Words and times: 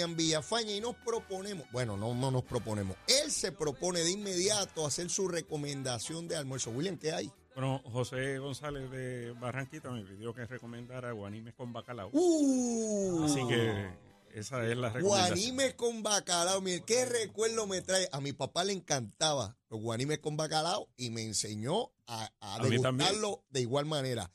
William 0.00 0.16
Villafaña 0.16 0.72
y 0.72 0.80
nos 0.80 0.96
proponemos, 0.96 1.66
bueno, 1.72 1.94
no, 1.94 2.14
no 2.14 2.30
nos 2.30 2.42
proponemos, 2.42 2.96
él 3.06 3.30
se 3.30 3.52
propone 3.52 4.00
de 4.00 4.10
inmediato 4.10 4.86
hacer 4.86 5.10
su 5.10 5.28
recomendación 5.28 6.26
de 6.26 6.36
almuerzo. 6.36 6.70
William, 6.70 6.96
¿qué 6.96 7.12
hay? 7.12 7.30
Bueno, 7.54 7.82
José 7.84 8.38
González 8.38 8.90
de 8.90 9.32
Barranquita 9.32 9.90
me 9.90 10.02
pidió 10.02 10.32
que 10.32 10.46
recomendara 10.46 11.12
guanimes 11.12 11.52
con 11.54 11.74
bacalao. 11.74 12.08
Uh, 12.14 13.24
Así 13.24 13.46
que 13.46 13.90
esa 14.32 14.66
es 14.66 14.78
la 14.78 14.88
recomendación. 14.88 15.38
Guanime 15.38 15.76
con 15.76 16.02
bacalao. 16.02 16.62
Mire, 16.62 16.82
qué 16.86 17.04
recuerdo 17.04 17.66
me 17.66 17.82
trae. 17.82 18.08
A 18.12 18.22
mi 18.22 18.32
papá 18.32 18.64
le 18.64 18.72
encantaba 18.72 19.58
los 19.68 19.82
guanimes 19.82 20.20
con 20.20 20.38
bacalao 20.38 20.88
y 20.96 21.10
me 21.10 21.22
enseñó 21.24 21.90
a, 22.06 22.30
a, 22.40 22.54
A 22.54 22.58
degustarlo 22.60 23.44
de 23.50 23.60
igual 23.60 23.84
manera. 23.84 24.30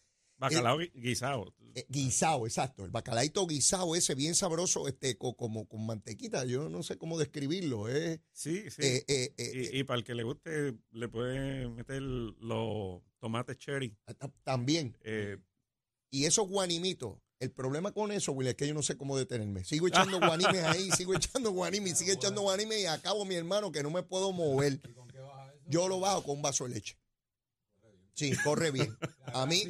Bacalao 0.50 0.77
gui- 0.80 0.91
guisado. 0.93 1.54
Eh, 1.75 1.86
guisado, 1.89 2.46
exacto. 2.46 2.86
El 2.86 2.91
bacalaito 2.91 3.46
guisado 3.48 3.96
ese 3.96 4.16
bien 4.16 4.34
sabroso, 4.36 4.88
este, 4.88 5.18
co- 5.18 5.36
como 5.36 5.68
con 5.68 5.86
mantequita. 5.86 6.46
Yo 6.46 6.70
no 6.70 6.84
sé 6.84 6.98
cómo 6.98 7.18
describirlo. 7.20 7.89
eh. 7.89 8.21
Sí, 8.32 8.70
sí. 8.71 8.82
Eh, 8.82 9.04
eh, 9.07 9.34
eh, 9.37 9.70
y, 9.73 9.79
y 9.79 9.84
para 9.84 9.97
el 10.00 10.04
que 10.06 10.15
le 10.15 10.23
guste, 10.23 10.73
le 10.92 11.07
puede 11.10 11.68
meter 11.70 12.01
los 12.01 13.01
tomates 13.20 13.57
cherry. 13.57 13.96
eh, 14.07 14.14
ta- 14.14 14.32
también. 14.43 14.97
Eh, 15.04 15.37
Y 16.11 16.25
esos 16.25 16.48
guanimitos, 16.48 17.18
el 17.39 17.51
problema 17.51 17.92
con 17.92 18.09
eso, 18.14 18.32
Willy, 18.32 18.51
es 18.51 18.56
que 18.56 18.68
yo 18.68 18.73
no 18.73 18.82
sé 18.82 18.96
cómo 18.96 19.18
detenerme. 19.18 19.65
Sigo 19.65 19.87
echando 19.87 20.18
guanimes 20.20 20.64
ahí, 20.64 20.89
sigo 20.98 21.14
echando 21.14 21.51
guanimes, 21.51 21.98
sigo 21.98 22.14
echando 22.14 22.42
guanimes 22.42 22.79
y 22.79 22.86
acabo 22.86 23.25
mi 23.25 23.36
hermano 23.36 23.71
que 23.73 23.84
no 23.84 23.89
me 23.92 24.01
puedo 24.04 24.32
mover. 24.32 24.79
Yo 25.68 25.87
lo 25.89 26.00
bajo 26.00 26.23
con 26.23 26.37
un 26.37 26.42
vaso 26.42 26.64
de 26.65 26.75
leche. 26.75 26.96
Sí, 28.15 28.33
corre 28.43 28.71
bien. 28.71 28.97
A 29.33 29.46
mí. 29.46 29.64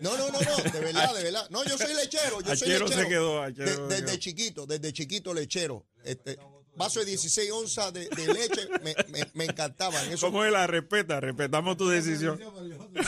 No, 0.00 0.16
no, 0.18 0.28
no, 0.30 0.40
no, 0.40 0.56
de 0.72 0.80
verdad, 0.80 1.14
de 1.14 1.22
verdad. 1.22 1.48
No, 1.50 1.64
yo 1.64 1.78
soy 1.78 1.94
lechero, 2.02 2.40
yo 2.42 2.56
soy 2.56 2.68
lechero. 2.68 2.88
se 2.88 3.08
quedó, 3.08 3.42
Achero 3.42 3.88
desde 3.88 4.04
quedó. 4.06 4.16
chiquito, 4.16 4.66
desde 4.66 4.92
chiquito 4.92 5.32
lechero. 5.32 5.86
Este, 6.02 6.36
vaso 6.76 6.98
de 6.98 7.06
16 7.06 7.52
onzas 7.52 7.92
de, 7.92 8.08
de 8.08 8.34
leche 8.34 8.68
me, 8.82 8.96
me, 9.08 9.30
me 9.34 9.44
encantaban. 9.44 10.10
Eso, 10.12 10.26
¿Cómo 10.26 10.44
es 10.44 10.50
la 10.52 10.66
respeta? 10.66 11.20
Respetamos 11.20 11.76
tu 11.76 11.88
decisión. 11.88 12.36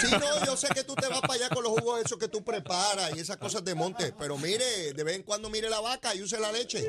Sí, 0.01 0.07
no, 0.13 0.47
yo 0.47 0.57
sé 0.57 0.69
que 0.69 0.85
tú 0.85 0.95
te 0.95 1.09
vas 1.09 1.21
para 1.21 1.35
allá 1.35 1.49
con 1.49 1.65
los 1.65 1.73
jugos 1.73 2.01
esos 2.05 2.19
que 2.19 2.29
tú 2.29 2.45
preparas 2.45 3.11
y 3.17 3.19
esas 3.19 3.39
cosas 3.39 3.65
de 3.65 3.75
monte, 3.75 4.15
pero 4.17 4.39
mire, 4.39 4.93
de 4.93 5.03
vez 5.05 5.17
en 5.17 5.25
cuando 5.25 5.51
mire 5.51 5.69
la 5.69 5.81
vaca 5.81 6.15
y 6.15 6.23
use 6.23 6.39
la 6.39 6.53
leche. 6.53 6.89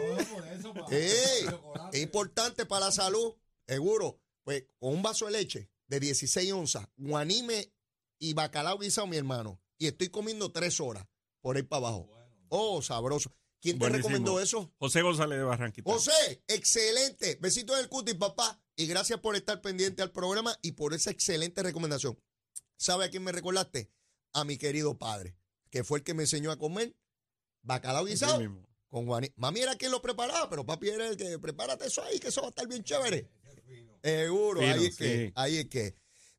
Ey, 0.92 1.48
es 1.92 2.00
importante 2.02 2.68
para 2.68 2.86
la 2.86 2.92
salud, 2.92 3.34
seguro. 3.68 4.22
Pues 4.44 4.66
con 4.80 4.94
un 4.94 5.02
vaso 5.02 5.26
de 5.26 5.32
leche 5.32 5.70
de 5.88 6.00
16 6.00 6.54
onzas, 6.54 6.88
guanime 6.96 7.74
y 8.20 8.34
bacalao 8.34 8.80
guisado, 8.80 9.08
mi 9.08 9.18
hermano. 9.18 9.60
Y 9.78 9.88
estoy 9.88 10.10
comiendo 10.10 10.52
tres 10.52 10.80
horas 10.80 11.06
por 11.42 11.56
ahí 11.56 11.64
para 11.64 11.88
abajo. 11.88 12.10
Oh, 12.50 12.82
sabroso. 12.82 13.32
¿Quién 13.60 13.76
te 13.78 13.80
Buenísimo. 13.80 14.10
recomendó 14.10 14.40
eso? 14.40 14.72
José 14.78 15.02
González 15.02 15.38
de 15.38 15.44
Barranquita. 15.44 15.92
José, 15.92 16.44
excelente. 16.48 17.38
Besitos 17.42 17.76
en 17.78 17.84
el 17.84 17.90
cutis, 17.90 18.16
papá. 18.16 18.62
Y 18.76 18.86
gracias 18.88 19.20
por 19.20 19.36
estar 19.36 19.62
pendiente 19.62 20.02
al 20.02 20.12
programa 20.12 20.58
y 20.62 20.74
por 20.74 20.94
esa 20.94 21.10
excelente 21.12 21.64
recomendación. 21.64 22.20
¿Sabe 22.78 23.06
a 23.06 23.10
quién 23.10 23.24
me 23.24 23.32
recordaste? 23.32 23.92
A 24.34 24.44
mi 24.44 24.58
querido 24.58 24.98
padre, 24.98 25.36
que 25.72 25.84
fue 25.84 26.00
el 26.00 26.04
que 26.04 26.14
me 26.14 26.24
enseñó 26.24 26.52
a 26.52 26.58
comer 26.58 26.96
bacalao 27.64 28.06
guisado 28.06 28.40
con. 28.88 29.08
Mami 29.36 29.60
era 29.60 29.76
quien 29.76 29.92
lo 29.92 30.02
preparaba, 30.02 30.50
pero 30.50 30.66
papi 30.66 30.90
era 30.90 31.08
el 31.08 31.18
que 31.18 31.40
prepárate 31.40 31.88
eso 31.88 32.04
ahí, 32.04 32.20
que 32.20 32.28
eso 32.28 32.42
va 32.42 32.48
a 32.48 32.50
estar 32.50 32.68
bien 32.68 32.84
chévere. 32.84 33.30
Seguro, 34.04 34.62
ahí 34.62 34.86
es 34.86 34.96
que, 34.96 35.32
ahí 35.36 35.58
es 35.58 35.66
que. 35.66 35.96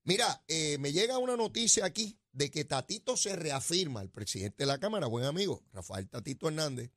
Mira, 0.09 0.43
eh, 0.49 0.79
me 0.79 0.91
llega 0.91 1.19
una 1.19 1.37
noticia 1.37 1.85
aquí 1.85 2.19
de 2.33 2.51
que 2.51 2.65
Tatito 2.65 3.15
se 3.15 3.37
reafirma, 3.37 4.01
el 4.01 4.09
presidente 4.09 4.63
de 4.63 4.67
la 4.67 4.79
Cámara, 4.81 5.07
buen 5.07 5.27
amigo, 5.27 5.67
Rafael 5.71 6.09
Tatito 6.09 6.49
Hernández, 6.49 6.91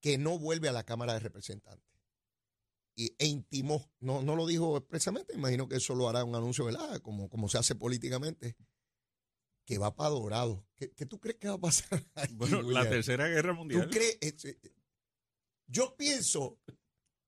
que 0.00 0.16
no 0.16 0.38
vuelve 0.38 0.70
a 0.70 0.72
la 0.72 0.84
Cámara 0.84 1.12
de 1.12 1.18
Representantes. 1.20 1.86
Y, 2.96 3.14
e 3.18 3.26
intimó, 3.26 3.92
no, 4.00 4.22
no 4.22 4.34
lo 4.34 4.46
dijo 4.46 4.78
expresamente, 4.78 5.34
imagino 5.34 5.68
que 5.68 5.76
eso 5.76 5.94
lo 5.94 6.08
hará 6.08 6.24
un 6.24 6.34
anuncio, 6.34 6.64
¿verdad? 6.64 7.02
Como, 7.02 7.28
como 7.28 7.50
se 7.50 7.58
hace 7.58 7.74
políticamente, 7.74 8.56
que 9.66 9.76
va 9.76 9.94
para 9.94 10.08
Dorado. 10.08 10.66
¿Qué, 10.76 10.90
qué 10.92 11.04
tú 11.04 11.20
crees 11.20 11.36
que 11.36 11.48
va 11.48 11.54
a 11.56 11.60
pasar? 11.60 12.02
ahí, 12.14 12.32
Bueno, 12.34 12.62
la 12.62 12.88
tercera 12.88 13.28
guerra 13.28 13.52
¿Tú 13.52 13.58
mundial. 13.58 13.90
crees? 13.90 14.16
eh, 14.22 14.34
eh, 14.42 14.72
Yo 15.66 15.94
pienso 15.98 16.58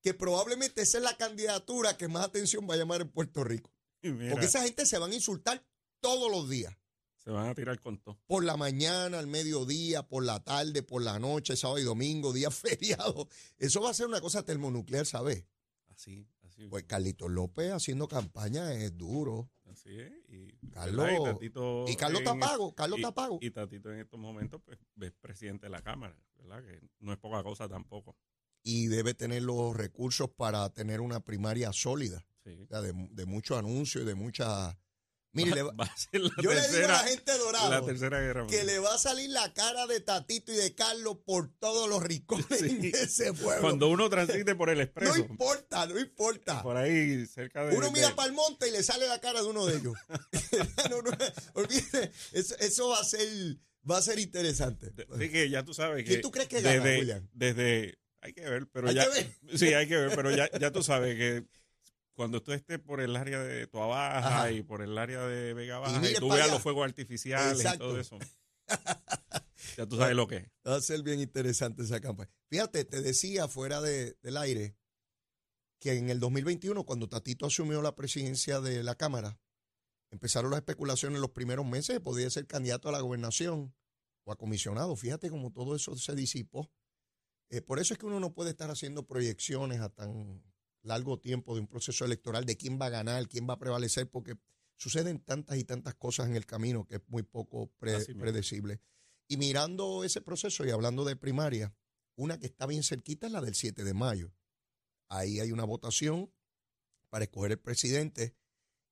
que 0.01 0.15
probablemente 0.15 0.81
esa 0.81 0.97
es 0.97 1.05
la 1.05 1.19
candidatura 1.19 1.99
que 1.99 2.09
más 2.09 2.25
atención 2.25 2.67
va 2.67 2.73
a 2.73 2.79
llamar 2.79 3.03
en 3.03 3.11
Puerto 3.11 3.45
Rico. 3.45 3.76
Mira, 4.13 4.31
Porque 4.33 4.47
esa 4.47 4.63
gente 4.63 4.87
se 4.87 4.99
van 4.99 5.13
a 5.13 5.15
insultar 5.15 5.65
todos 6.01 6.31
los 6.31 6.49
días. 6.49 6.77
se 7.17 7.31
van 7.31 7.49
a 7.49 7.55
tirar 7.55 7.81
con 7.81 7.99
todo. 7.99 8.19
Por 8.27 8.45
la 8.45 8.57
mañana, 8.57 9.19
al 9.19 9.27
mediodía, 9.27 10.03
por 10.07 10.25
la 10.25 10.43
tarde, 10.45 10.83
por 10.85 11.03
la 11.03 11.19
noche, 11.19 11.57
sábado 11.57 11.79
y 11.81 11.83
domingo, 11.85 12.33
días 12.33 12.55
feriados. 13.15 13.27
Eso 13.59 13.81
va 13.81 13.91
a 13.91 13.95
ser 13.95 14.07
una 14.07 14.21
cosa 14.21 14.45
termonuclear, 14.45 15.07
¿sabes? 15.07 15.45
Así, 15.89 16.29
así. 16.43 16.67
Pues 16.69 16.85
Carlitos 16.85 17.31
López 17.31 17.73
haciendo 17.73 18.07
campaña 18.07 18.73
es 18.75 18.97
duro. 18.97 19.51
Así 19.65 19.99
es. 19.99 20.13
Y, 20.29 20.53
Carlos- 20.71 21.09
y 21.11 21.25
Tatito 21.25 21.85
Y 21.89 21.97
Carlos 21.97 22.21
en- 22.21 22.25
Tapago, 22.27 22.75
Carlos 22.75 22.99
y- 22.99 23.03
Tapago. 23.03 23.39
Y 23.41 23.51
Tatito 23.51 23.93
en 23.93 24.01
estos 24.01 24.21
momentos, 24.21 24.61
pues, 24.65 24.79
es 25.01 25.13
presidente 25.21 25.67
de 25.67 25.71
la 25.71 25.83
Cámara, 25.83 26.17
¿verdad? 26.37 26.63
Que 26.65 26.81
no 27.01 27.13
es 27.13 27.19
poca 27.19 27.43
cosa 27.43 27.69
tampoco. 27.69 28.17
Y 28.63 28.87
debe 28.87 29.15
tener 29.15 29.43
los 29.43 29.77
recursos 29.77 30.31
para 30.31 30.69
tener 30.73 31.01
una 31.01 31.21
primaria 31.21 31.73
sólida. 31.73 32.25
Sí. 32.47 32.63
o 32.63 32.67
sea, 32.69 32.81
de, 32.81 32.93
de 33.11 33.27
mucho 33.27 33.59
anuncio 33.59 34.01
y 34.01 34.05
de 34.05 34.15
mucha... 34.15 34.79
Mire, 35.33 35.51
le 35.51 35.63
va- 35.65 35.73
va 35.73 35.85
a 35.85 35.97
ser 35.99 36.21
la 36.23 36.31
yo 36.43 36.51
le 36.51 36.55
digo 36.57 36.61
a 36.61 36.63
tercera, 36.63 36.89
la 36.89 36.99
gente 37.01 37.33
de 37.33 37.83
tercera 37.83 38.21
guerra 38.21 38.47
que 38.47 38.65
le 38.65 38.79
va 38.79 38.95
a 38.95 38.99
salir 38.99 39.29
la 39.29 39.53
cara 39.53 39.87
de 39.87 40.01
Tatito 40.01 40.51
y 40.51 40.57
de 40.57 40.75
Carlos 40.75 41.19
por 41.27 41.51
todos 41.59 41.91
los 41.91 42.03
rincones 42.03 42.47
Sí. 42.59 42.79
de 42.79 42.89
ese 42.89 43.35
pueblo. 43.35 43.61
Cuando 43.61 43.89
uno 43.89 44.09
transite 44.09 44.55
por 44.55 44.71
el 44.71 44.79
no 44.79 44.85
expreso, 44.85 45.17
importa, 45.19 45.85
no 45.87 45.99
importa. 46.01 46.63
por 46.63 46.79
ahí 46.79 47.27
cerca 47.27 47.67
de... 47.67 47.77
Uno 47.77 47.87
de- 47.89 47.93
mira 47.93 48.15
para 48.17 48.29
el 48.29 48.35
monte 48.35 48.69
y 48.69 48.71
le 48.73 48.83
sale 48.83 49.07
la 49.09 49.21
cara 49.21 49.43
de 49.43 49.49
uno 49.49 49.67
de 49.67 49.77
ellos. 49.77 49.95
no, 50.91 51.03
no, 51.03 51.11
olvídate, 51.53 52.13
eso, 52.33 52.57
eso 52.59 52.89
va 52.89 53.01
a 53.01 53.05
ser 53.05 53.29
va 53.91 53.99
a 53.99 54.03
ser 54.03 54.19
interesante. 54.19 54.89
de- 54.91 55.07
sí 55.19 55.29
que 55.31 55.51
ya 55.51 55.63
tú 55.65 55.75
sabes 55.75 56.03
que... 56.05 56.09
¿Quién 56.13 56.21
tú 56.23 56.31
crees 56.31 56.49
que 56.49 56.63
gana, 56.63 56.83
desde, 56.83 56.99
William? 56.99 57.29
Desde... 57.35 57.99
Hay 58.23 58.33
que 58.33 58.41
ver, 58.41 58.67
pero 58.73 58.89
Hay 58.89 58.95
ya... 58.95 59.05
que 59.05 59.11
ver. 59.11 59.31
Sí, 59.59 59.67
hay 59.75 59.87
que 59.87 59.97
ver, 59.97 60.17
pero 60.17 60.31
ya, 60.35 60.51
ya 60.59 60.73
tú 60.73 60.83
sabes 60.83 61.15
que 61.17 61.45
cuando 62.17 62.43
tú 62.43 62.53
estés 62.53 62.81
por 62.81 63.01
el 63.01 63.15
área 63.15 63.41
de 63.43 63.67
Toa 63.69 63.87
Baja 63.87 64.19
Ajá. 64.39 64.51
y 64.51 64.63
por 64.63 64.83
el 64.83 64.97
área 64.99 65.25
de 65.27 65.55
Vega 65.55 65.79
Baja 65.79 66.01
y, 66.11 66.15
tú 66.15 66.29
veas 66.29 66.45
allá. 66.47 66.53
los 66.55 66.63
fuegos 66.63 66.85
artificiales 66.85 67.61
Exacto. 67.61 67.85
y 67.85 67.89
todo 67.89 68.01
eso, 68.01 68.19
ya 69.77 69.87
tú 69.87 69.97
sabes 69.97 70.17
lo 70.17 70.27
que 70.27 70.37
es. 70.37 70.51
Va 70.67 70.77
a 70.77 70.81
ser 70.81 71.03
bien 71.03 71.21
interesante 71.21 71.83
esa 71.83 72.01
campaña. 72.01 72.31
Fíjate, 72.49 72.85
te 72.85 73.01
decía 73.03 73.49
fuera 73.49 73.81
de- 73.81 74.17
del 74.23 74.37
aire 74.39 74.77
que 75.79 75.93
en 75.93 76.09
el 76.11 76.19
2021, 76.21 76.85
cuando 76.85 77.09
Tatito 77.09 77.47
asumió 77.47 77.83
la 77.83 77.95
presidencia 77.95 78.61
de 78.61 78.83
la 78.83 78.95
Cámara, 78.95 79.39
empezaron 80.11 80.51
las 80.51 80.59
especulaciones 80.59 81.17
en 81.17 81.21
los 81.23 81.31
primeros 81.33 81.67
meses 81.67 81.95
de 81.97 82.01
podía 82.01 82.31
ser 82.31 82.47
candidato 82.47 82.89
a 82.89 82.93
la 82.93 83.01
gobernación 83.01 83.75
o 84.25 84.33
a 84.33 84.37
comisionado. 84.37 84.97
Fíjate 84.97 85.29
cómo 85.29 85.53
todo 85.53 85.77
eso 85.77 85.95
se 85.97 86.15
disipó. 86.15 86.71
Eh, 87.51 87.61
por 87.61 87.79
eso 87.79 87.93
es 87.93 87.99
que 88.01 88.07
uno 88.07 88.19
no 88.19 88.33
puede 88.33 88.51
estar 88.51 88.71
haciendo 88.71 89.07
proyecciones 89.07 89.81
a 89.81 89.91
tan 89.91 90.43
largo 90.87 91.19
tiempo 91.19 91.55
de 91.55 91.61
un 91.61 91.67
proceso 91.67 92.05
electoral 92.05 92.45
de 92.47 92.57
quién 92.57 92.79
va 92.81 92.87
a 92.87 92.91
ganar, 92.91 93.29
quién 93.29 93.49
va 93.49 93.55
a 93.55 93.59
prevalecer, 93.59 94.09
porque 94.11 94.37
suceden 94.77 95.21
tantas 95.21 95.59
y 95.59 95.65
tantas 95.65 95.95
cosas 95.95 96.27
en 96.29 96.37
el 96.37 96.47
camino 96.47 96.87
que 96.87 96.97
es 96.97 97.03
muy 97.09 97.23
poco 97.23 97.71
pre- 97.79 97.93
predecible. 98.21 98.81
Y 99.29 99.37
mirando 99.37 100.05
ese 100.05 100.21
proceso 100.21 100.65
y 100.65 100.71
hablando 100.71 101.05
de 101.05 101.17
primaria, 101.17 101.75
una 102.17 102.39
que 102.39 102.47
está 102.47 102.67
bien 102.67 102.83
cerquita 102.83 103.27
es 103.27 103.33
la 103.33 103.41
del 103.41 103.55
7 103.55 103.85
de 103.85 103.95
mayo. 103.95 104.33
Ahí 105.09 105.41
hay 105.41 105.53
una 105.53 105.65
votación 105.65 106.33
para 107.11 107.25
escoger 107.25 107.53
el 107.53 107.59
presidente 107.59 108.37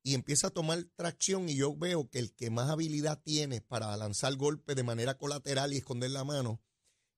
y 0.02 0.14
empieza 0.14 0.48
a 0.48 0.50
tomar 0.50 0.84
tracción 0.96 1.48
y 1.48 1.56
yo 1.56 1.74
veo 1.76 2.10
que 2.10 2.18
el 2.18 2.34
que 2.34 2.50
más 2.50 2.68
habilidad 2.70 3.22
tiene 3.22 3.60
para 3.60 3.96
lanzar 3.96 4.36
golpes 4.36 4.76
de 4.76 4.82
manera 4.82 5.16
colateral 5.16 5.72
y 5.72 5.78
esconder 5.78 6.10
la 6.10 6.24
mano 6.24 6.62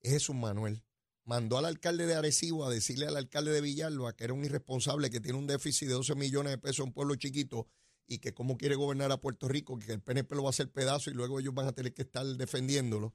es 0.02 0.12
Jesús 0.12 0.36
Manuel. 0.36 0.84
Mandó 1.26 1.58
al 1.58 1.64
alcalde 1.66 2.06
de 2.06 2.14
Arecibo 2.14 2.64
a 2.64 2.70
decirle 2.70 3.06
al 3.06 3.16
alcalde 3.16 3.50
de 3.52 3.60
Villalba 3.60 4.14
que 4.16 4.24
era 4.24 4.32
un 4.32 4.44
irresponsable, 4.44 5.10
que 5.10 5.20
tiene 5.20 5.36
un 5.38 5.46
déficit 5.46 5.88
de 5.88 5.94
12 5.94 6.14
millones 6.14 6.52
de 6.52 6.58
pesos 6.58 6.78
en 6.78 6.84
un 6.86 6.92
pueblo 6.92 7.16
chiquito 7.16 7.66
y 8.06 8.18
que 8.20 8.32
cómo 8.32 8.56
quiere 8.56 8.76
gobernar 8.76 9.10
a 9.10 9.20
Puerto 9.20 9.48
Rico, 9.48 9.76
que 9.78 9.92
el 9.92 10.00
PNP 10.00 10.36
lo 10.36 10.44
va 10.44 10.48
a 10.48 10.50
hacer 10.50 10.70
pedazo 10.70 11.10
y 11.10 11.14
luego 11.14 11.40
ellos 11.40 11.52
van 11.52 11.66
a 11.66 11.72
tener 11.72 11.92
que 11.92 12.02
estar 12.02 12.24
defendiéndolo. 12.24 13.12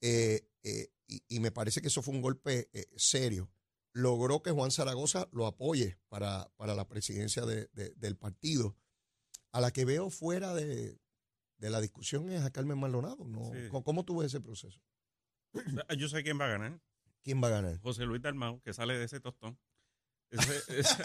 Eh, 0.00 0.48
eh, 0.62 0.88
y, 1.06 1.22
y 1.28 1.40
me 1.40 1.52
parece 1.52 1.80
que 1.82 1.88
eso 1.88 2.00
fue 2.02 2.14
un 2.14 2.22
golpe 2.22 2.70
eh, 2.72 2.86
serio. 2.96 3.50
Logró 3.92 4.42
que 4.42 4.50
Juan 4.50 4.70
Zaragoza 4.70 5.28
lo 5.32 5.46
apoye 5.46 5.98
para, 6.08 6.50
para 6.56 6.74
la 6.74 6.88
presidencia 6.88 7.44
de- 7.44 7.68
de- 7.74 7.90
del 7.96 8.16
partido. 8.16 8.76
A 9.52 9.60
la 9.60 9.70
que 9.70 9.84
veo 9.84 10.08
fuera 10.10 10.54
de, 10.54 10.98
de 11.58 11.70
la 11.70 11.80
discusión 11.82 12.30
es 12.30 12.42
a 12.42 12.50
Carmen 12.50 12.78
Maldonado. 12.78 13.24
¿no? 13.26 13.52
Sí. 13.52 13.68
¿Cómo, 13.70 13.84
cómo 13.84 14.04
tú 14.06 14.16
ves 14.18 14.28
ese 14.28 14.40
proceso? 14.40 14.80
Yo 15.98 16.08
sé 16.08 16.22
quién 16.22 16.38
va 16.40 16.46
a 16.46 16.48
ganar. 16.48 16.80
¿Quién 17.26 17.42
va 17.42 17.48
a 17.48 17.50
ganar? 17.50 17.76
José 17.80 18.04
Luis 18.04 18.22
Dalmau, 18.22 18.60
que 18.62 18.72
sale 18.72 18.96
de 18.96 19.04
ese 19.04 19.18
tostón. 19.18 19.58
Ese, 20.30 20.62
ese- 20.78 21.02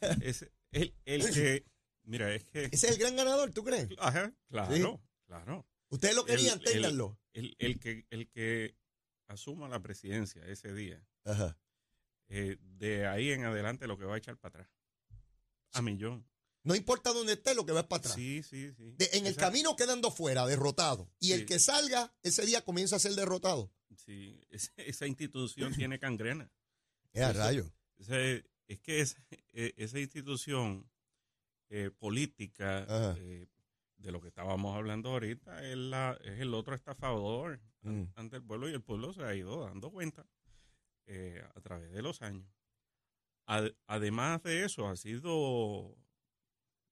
ese- 0.20 0.52
el, 0.72 0.94
el 1.06 1.32
que, 1.32 1.64
mira, 2.02 2.34
es 2.34 2.44
que... 2.44 2.64
Ese 2.66 2.88
es 2.88 2.92
el 2.92 2.98
gran 2.98 3.16
ganador, 3.16 3.50
¿tú 3.50 3.64
crees? 3.64 3.88
Ajá, 3.98 4.30
claro, 4.50 4.74
Sí. 4.76 4.84
claro. 5.26 5.66
Ustedes 5.88 6.14
lo 6.14 6.26
querían, 6.26 6.58
El- 6.60 6.66
el- 6.66 6.72
ténganlo. 6.74 7.18
El, 7.32 7.56
el 7.58 7.80
que, 7.80 8.06
el 8.10 8.28
que 8.28 8.76
asuma 9.26 9.70
la 9.70 9.80
presidencia 9.80 10.44
ese 10.44 10.74
día, 10.74 11.02
Ajá. 11.24 11.56
eh, 12.28 12.58
de 12.60 13.06
ahí 13.06 13.30
en 13.30 13.44
adelante 13.46 13.86
lo 13.86 13.96
que 13.96 14.04
va 14.04 14.16
a 14.16 14.18
echar 14.18 14.36
para 14.36 14.50
atrás. 14.64 14.70
A 15.72 15.80
millón. 15.80 16.28
No 16.64 16.74
importa 16.74 17.12
dónde 17.12 17.34
esté, 17.34 17.54
lo 17.54 17.64
que 17.66 17.72
va 17.72 17.80
es 17.80 17.86
para 17.86 18.00
atrás. 18.00 18.14
Sí, 18.14 18.42
sí, 18.42 18.72
sí. 18.72 18.94
De- 18.96 19.10
en 19.12 19.26
el 19.26 19.36
camino 19.36 19.76
quedando 19.76 20.10
fuera, 20.10 20.46
derrotado. 20.46 21.10
Y 21.20 21.32
el 21.32 21.44
que 21.46 21.58
salga, 21.58 22.12
ese 22.22 22.44
día 22.46 22.62
comienza 22.64 22.96
a 22.96 22.98
ser 22.98 23.12
derrotado. 23.14 23.70
Sí, 23.96 24.40
esa, 24.50 24.72
esa 24.76 25.06
institución 25.06 25.72
tiene 25.74 25.98
cangrena. 25.98 26.50
Es 27.12 27.22
a 27.22 27.32
rayo. 27.32 27.70
Es 28.66 28.80
que 28.80 29.00
esa, 29.00 29.22
eh, 29.52 29.72
esa 29.76 30.00
institución 30.00 30.90
eh, 31.68 31.90
política 31.96 32.86
eh, 33.18 33.46
de 33.98 34.10
lo 34.12 34.20
que 34.20 34.28
estábamos 34.28 34.74
hablando 34.76 35.10
ahorita 35.10 35.64
es, 35.64 35.76
la, 35.76 36.18
es 36.24 36.40
el 36.40 36.54
otro 36.54 36.74
estafador 36.74 37.60
Mm. 37.86 38.04
ante 38.14 38.36
el 38.36 38.42
pueblo 38.42 38.66
y 38.66 38.72
el 38.72 38.80
pueblo 38.82 39.12
se 39.12 39.22
ha 39.24 39.34
ido 39.34 39.60
dando 39.66 39.90
cuenta 39.90 40.26
eh, 41.04 41.44
a 41.54 41.60
través 41.60 41.92
de 41.92 42.00
los 42.00 42.22
años. 42.22 42.48
Ad- 43.44 43.74
además 43.86 44.42
de 44.42 44.64
eso, 44.64 44.88
ha 44.88 44.96
sido 44.96 45.94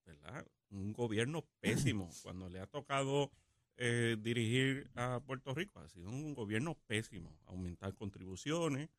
¿verdad? 0.05 0.47
un 0.73 0.93
gobierno 0.93 1.45
pésimo. 1.61 2.11
Cuando 2.23 2.49
le 2.49 2.61
ha 2.61 2.67
tocado 2.67 3.31
eh, 3.77 4.17
dirigir 4.21 4.91
a 4.95 5.21
Puerto 5.21 5.55
Rico, 5.55 5.81
ha 5.81 5.89
sido 5.89 6.09
un 6.09 6.35
gobierno 6.35 6.77
pésimo. 6.87 7.39
Aumentar 7.47 7.95
contribuciones, 7.95 8.91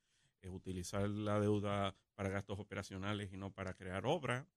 eh, 0.42 0.50
utilizar 0.50 1.10
la 1.10 1.40
deuda 1.40 1.96
para 2.16 2.30
gastos 2.30 2.60
operacionales 2.60 3.34
y 3.34 3.38
no 3.38 3.52
para 3.52 3.74
crear 3.74 4.06
obras, 4.06 4.48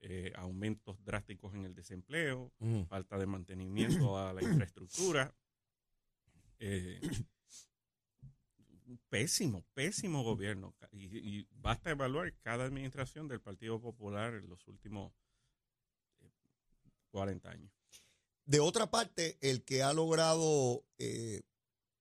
eh, 0.00 0.32
aumentos 0.36 1.02
drásticos 1.04 1.54
en 1.54 1.64
el 1.64 1.74
desempleo, 1.74 2.52
Ujú. 2.60 2.86
falta 2.86 3.18
de 3.18 3.26
mantenimiento 3.26 4.18
a 4.18 4.32
la 4.32 4.40
infraestructura. 4.68 5.34
Un 8.86 8.98
pésimo, 9.08 9.64
pésimo 9.72 10.22
gobierno. 10.22 10.74
Y, 10.90 11.16
y 11.16 11.48
basta 11.52 11.90
evaluar 11.90 12.34
cada 12.42 12.64
administración 12.64 13.28
del 13.28 13.40
Partido 13.40 13.80
Popular 13.80 14.34
en 14.34 14.48
los 14.48 14.66
últimos 14.66 15.12
40 17.10 17.50
años. 17.50 17.72
De 18.44 18.60
otra 18.60 18.90
parte, 18.90 19.38
el 19.40 19.64
que 19.64 19.82
ha 19.82 19.92
logrado 19.92 20.84
eh, 20.98 21.42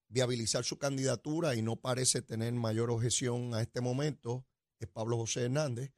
viabilizar 0.07 0.63
su 0.63 0.77
candidatura 0.77 1.55
y 1.55 1.61
no 1.61 1.75
parece 1.75 2.21
tener 2.21 2.53
mayor 2.53 2.89
objeción 2.89 3.53
a 3.53 3.61
este 3.61 3.81
momento 3.81 4.45
es 4.79 4.87
Pablo 4.87 5.17
José 5.17 5.43
Hernández, 5.43 5.93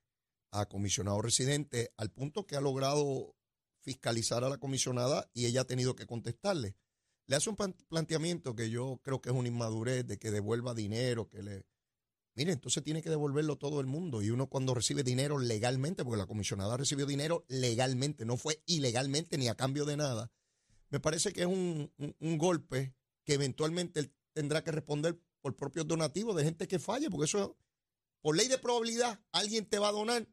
a 0.51 0.65
comisionado 0.67 1.21
residente, 1.21 1.93
al 1.97 2.11
punto 2.11 2.45
que 2.45 2.55
ha 2.57 2.61
logrado 2.61 3.35
fiscalizar 3.81 4.43
a 4.43 4.49
la 4.49 4.57
comisionada 4.57 5.29
y 5.33 5.45
ella 5.45 5.61
ha 5.61 5.65
tenido 5.67 5.95
que 5.95 6.05
contestarle. 6.05 6.75
Le 7.27 7.35
hace 7.37 7.49
un 7.49 7.55
plan- 7.55 7.75
planteamiento 7.87 8.55
que 8.55 8.69
yo 8.69 8.99
creo 9.03 9.21
que 9.21 9.29
es 9.29 9.35
una 9.35 9.47
inmadurez 9.47 10.05
de 10.05 10.17
que 10.19 10.31
devuelva 10.31 10.73
dinero, 10.73 11.29
que 11.29 11.41
le... 11.41 11.65
Mire, 12.35 12.53
entonces 12.53 12.83
tiene 12.83 13.01
que 13.01 13.09
devolverlo 13.09 13.57
todo 13.57 13.81
el 13.81 13.87
mundo. 13.87 14.21
Y 14.21 14.29
uno 14.29 14.47
cuando 14.47 14.73
recibe 14.73 15.03
dinero 15.03 15.37
legalmente, 15.37 16.03
porque 16.03 16.17
la 16.17 16.25
comisionada 16.27 16.77
recibió 16.77 17.05
dinero 17.05 17.45
legalmente, 17.49 18.25
no 18.25 18.37
fue 18.37 18.61
ilegalmente 18.65 19.37
ni 19.37 19.47
a 19.49 19.55
cambio 19.55 19.85
de 19.85 19.97
nada, 19.97 20.31
me 20.89 20.99
parece 20.99 21.33
que 21.33 21.41
es 21.41 21.47
un, 21.47 21.91
un- 22.19 22.37
golpe 22.37 22.95
que 23.25 23.33
eventualmente 23.35 23.99
él 24.01 24.13
tendrá 24.33 24.63
que 24.63 24.71
responder 24.71 25.19
por 25.41 25.55
propios 25.55 25.87
donativos 25.87 26.35
de 26.35 26.43
gente 26.43 26.67
que 26.67 26.79
falle, 26.79 27.09
porque 27.09 27.25
eso, 27.25 27.57
por 28.21 28.35
ley 28.37 28.47
de 28.47 28.57
probabilidad, 28.59 29.19
alguien 29.31 29.65
te 29.67 29.79
va 29.79 29.89
a 29.89 29.93
donar 29.93 30.27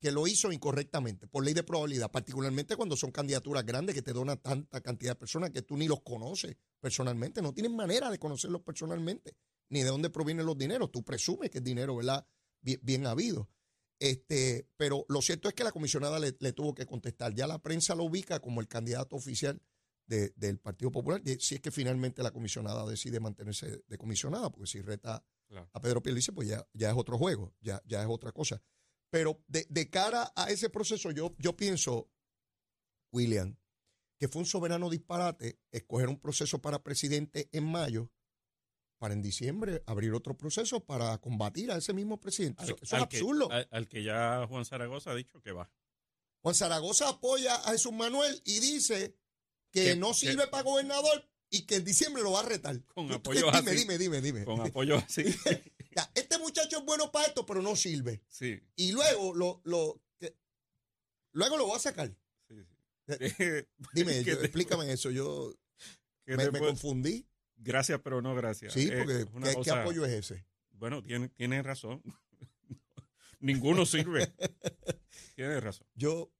que 0.00 0.12
lo 0.12 0.26
hizo 0.26 0.52
incorrectamente, 0.52 1.26
por 1.26 1.44
ley 1.44 1.54
de 1.54 1.62
probabilidad, 1.62 2.10
particularmente 2.10 2.76
cuando 2.76 2.96
son 2.96 3.10
candidaturas 3.10 3.64
grandes 3.64 3.94
que 3.94 4.02
te 4.02 4.12
donan 4.12 4.38
tanta 4.38 4.80
cantidad 4.82 5.12
de 5.12 5.16
personas 5.20 5.50
que 5.50 5.62
tú 5.62 5.76
ni 5.76 5.88
los 5.88 6.02
conoces 6.02 6.56
personalmente, 6.80 7.40
no 7.42 7.54
tienes 7.54 7.72
manera 7.72 8.10
de 8.10 8.18
conocerlos 8.18 8.62
personalmente, 8.62 9.34
ni 9.74 9.82
de 9.82 9.88
dónde 9.88 10.08
provienen 10.08 10.46
los 10.46 10.56
dineros, 10.56 10.92
tú 10.92 11.02
presumes 11.04 11.50
que 11.50 11.58
es 11.58 11.64
dinero, 11.64 11.96
¿verdad? 11.96 12.24
Bien, 12.62 12.78
bien 12.82 13.06
habido. 13.06 13.50
Este, 13.98 14.68
pero 14.76 15.04
lo 15.08 15.20
cierto 15.20 15.48
es 15.48 15.54
que 15.54 15.64
la 15.64 15.72
comisionada 15.72 16.18
le, 16.18 16.36
le 16.38 16.52
tuvo 16.52 16.74
que 16.74 16.86
contestar. 16.86 17.34
Ya 17.34 17.46
la 17.46 17.60
prensa 17.60 17.94
lo 17.94 18.04
ubica 18.04 18.38
como 18.40 18.60
el 18.60 18.68
candidato 18.68 19.16
oficial 19.16 19.60
de- 20.06 20.32
del 20.36 20.58
Partido 20.58 20.92
Popular, 20.92 21.20
y 21.24 21.40
si 21.40 21.56
es 21.56 21.60
que 21.60 21.70
finalmente 21.70 22.22
la 22.22 22.30
comisionada 22.30 22.86
decide 22.86 23.18
mantenerse 23.18 23.82
de 23.86 23.98
comisionada, 23.98 24.50
porque 24.50 24.66
si 24.68 24.80
reta 24.80 25.24
Claro. 25.48 25.68
a 25.72 25.80
Pedro 25.80 26.02
Pierluisi, 26.02 26.30
pues 26.32 26.48
ya, 26.48 26.66
ya 26.72 26.90
es 26.90 26.96
otro 26.96 27.18
juego, 27.18 27.54
ya, 27.60 27.82
ya 27.86 28.00
es 28.02 28.08
otra 28.08 28.30
cosa. 28.32 28.62
Pero 29.10 29.42
de, 29.48 29.66
de 29.68 29.90
cara 29.90 30.32
a 30.36 30.50
ese 30.50 30.70
proceso, 30.70 31.10
yo, 31.10 31.34
yo 31.38 31.56
pienso, 31.56 32.10
William, 33.12 33.56
que 34.18 34.28
fue 34.28 34.40
un 34.40 34.46
soberano 34.46 34.88
disparate 34.90 35.58
escoger 35.72 36.08
un 36.08 36.18
proceso 36.20 36.60
para 36.60 36.82
presidente 36.82 37.48
en 37.52 37.64
mayo, 37.64 38.10
para 39.04 39.12
en 39.12 39.20
diciembre 39.20 39.82
abrir 39.84 40.14
otro 40.14 40.34
proceso 40.34 40.80
para 40.82 41.18
combatir 41.18 41.70
a 41.70 41.76
ese 41.76 41.92
mismo 41.92 42.18
presidente. 42.18 42.64
Eso, 42.64 42.72
eso 42.80 42.96
es 42.96 43.02
al 43.02 43.06
que- 43.06 43.18
absurdo. 43.18 43.50
al- 43.52 43.68
al 43.70 43.86
que 43.86 44.02
ya 44.02 44.46
Juan 44.48 44.64
Zaragoza 44.64 45.10
ha 45.10 45.14
dicho 45.14 45.42
que 45.42 45.52
va. 45.52 45.70
Juan 46.40 46.54
Zaragoza 46.54 47.10
apoya 47.10 47.54
a 47.54 47.72
Jesús 47.72 47.92
Manuel 47.92 48.40
y 48.46 48.60
dice 48.60 49.14
que 49.70 49.84
Que- 49.88 49.96
no 49.96 50.08
que- 50.08 50.14
sirve 50.14 50.46
para 50.46 50.62
gobernador 50.62 51.28
y 51.50 51.66
que 51.66 51.76
en 51.76 51.84
diciembre 51.84 52.22
lo 52.22 52.32
va 52.32 52.40
a 52.40 52.44
retar. 52.44 52.82
Con 52.94 53.08
Tú- 53.08 53.14
apoyo 53.14 53.44
dime, 53.52 53.70
así. 53.72 53.76
dime, 53.80 53.98
dime, 53.98 54.20
dime. 54.22 54.44
Con 54.46 54.60
apoyo 54.62 54.96
así. 54.96 55.22
Este 56.14 56.38
muchacho 56.38 56.78
es 56.78 56.84
bueno 56.86 57.12
para 57.12 57.26
esto, 57.26 57.44
pero 57.44 57.60
no 57.60 57.76
sirve. 57.76 58.22
Sí, 58.28 58.58
Y 58.76 58.92
luego 58.92 59.34
lo, 59.34 59.60
lo 59.64 60.00
que- 60.18 60.34
luego 61.32 61.58
lo 61.58 61.68
va 61.68 61.76
a 61.76 61.80
sacar. 61.80 62.08
sí, 62.48 62.54
sí. 62.56 62.74
Que- 63.18 63.68
Dime, 63.92 64.24
que 64.24 64.30
yo- 64.30 64.40
explícame 64.40 64.90
eso. 64.90 65.10
Yo 65.10 65.52
que 66.26 66.38
me, 66.38 66.58
confundí. 66.58 67.28
Gracias, 67.56 68.00
pero 68.02 68.20
no 68.20 68.34
gracias. 68.34 68.72
Sí, 68.72 68.88
Eh, 68.92 68.98
porque 68.98 69.24
una 69.36 69.54
¿qué, 69.62 69.70
apoyo 69.70 70.04
es 70.04 70.12
ese? 70.12 70.46
Bueno, 70.72 71.02
tiene, 71.02 71.28
tiene 71.30 71.62
razón. 71.62 72.02
Ninguno 73.40 73.86
sirve. 73.86 74.32
tiene 75.36 75.60
razón. 75.60 75.86
Yo 75.94 76.32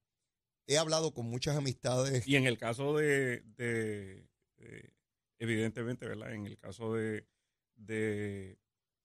he 0.67 0.79
hablado 0.79 1.13
con 1.13 1.27
muchas 1.27 1.57
amistades. 1.57 2.27
Y 2.27 2.37
en 2.37 2.47
el 2.47 2.59
caso 2.59 2.97
de, 2.97 3.43
de- 3.57 4.29
de- 4.57 4.93
evidentemente, 5.39 6.07
¿verdad? 6.07 6.33
En 6.33 6.47
el 6.47 6.57
caso 6.59 6.95
de, 6.95 7.27
de 7.77 8.59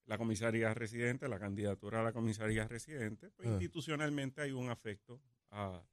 la 0.06 0.18
comisaría 0.18 0.74
residente, 0.74 1.28
la 1.28 1.40
candidatura 1.40 2.00
a 2.00 2.04
la 2.04 2.14
comisaría 2.14 2.68
residente, 2.68 3.30
pues 3.32 3.48
Ah. 3.48 3.52
institucionalmente 3.52 4.42
hay 4.42 4.52
un 4.52 4.70
afecto 4.70 5.22
a, 5.52 5.84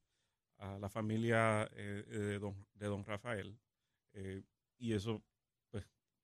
a 0.57 0.79
la 0.79 0.89
familia 0.89 1.69
eh, 1.73 2.03
de, 2.07 2.39
don, 2.39 2.65
de 2.73 2.87
don 2.87 3.03
Rafael. 3.05 3.59
eh, 4.13 4.43
y 4.79 4.93
eso, 4.93 5.23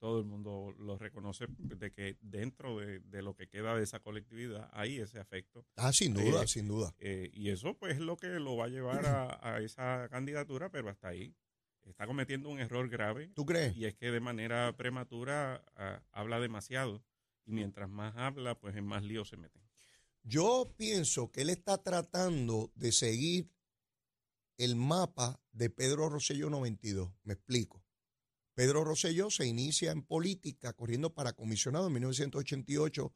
todo 0.03 0.19
el 0.19 0.25
mundo 0.25 0.75
lo 0.79 0.97
reconoce 0.97 1.45
de 1.59 1.94
que 1.94 2.17
dentro 2.19 2.77
de, 2.77 3.00
de 3.00 3.21
lo 3.21 3.38
que 3.38 3.47
queda 3.47 3.73
de 3.73 3.83
esa 3.83 4.01
colectividad 4.01 4.69
hay 4.73 4.97
ese 5.00 5.17
afecto. 5.17 5.66
Ah, 5.78 5.94
sin 5.94 6.13
duda, 6.13 6.44
Eh, 6.44 6.47
sin 6.49 6.68
duda. 6.68 6.94
Eh, 6.99 7.31
y 7.33 7.51
eso 7.51 7.78
pues 7.78 7.94
es 7.94 7.99
lo 8.01 8.18
que 8.18 8.28
lo 8.28 8.57
va 8.57 8.66
a 8.66 8.68
llevar 8.68 9.06
a, 9.06 9.39
a 9.42 9.61
esa 9.61 10.09
candidatura, 10.09 10.69
pero 10.69 10.89
hasta 10.89 11.07
ahí. 11.07 11.33
Está 11.83 12.06
cometiendo 12.06 12.49
un 12.49 12.59
error 12.59 12.89
grave 12.89 13.30
¿Tú 13.33 13.45
crees? 13.45 13.78
y 13.78 13.85
es 13.85 13.95
que 13.95 14.11
de 14.11 14.19
manera 14.19 14.75
prematura 14.75 15.63
ah, 15.78 16.04
habla 16.11 16.42
demasiado 16.42 17.01
y 17.45 17.54
mientras 17.54 17.89
más 17.89 18.13
habla, 18.18 18.59
pues 18.59 18.75
en 18.75 18.85
más 18.85 19.04
lío 19.04 19.23
se 19.23 19.37
mete. 19.37 19.61
Yo 20.23 20.73
pienso 20.75 21.31
que 21.31 21.44
él 21.44 21.49
está 21.49 21.78
tratando 21.81 22.73
de 22.75 22.92
seguir 22.92 23.49
el 24.57 24.75
mapa 24.75 25.39
de 25.54 25.69
Pedro 25.69 26.09
Rosselló 26.09 26.49
92. 26.49 27.09
Me 27.23 27.35
explico. 27.35 27.82
Pedro 28.56 28.83
Rosselló 28.83 29.30
se 29.30 29.45
inicia 29.45 29.92
en 29.92 30.04
política 30.04 30.74
corriendo 30.74 31.14
para 31.14 31.33
comisionado 31.33 31.88
en 31.88 31.94
1988 31.94 33.14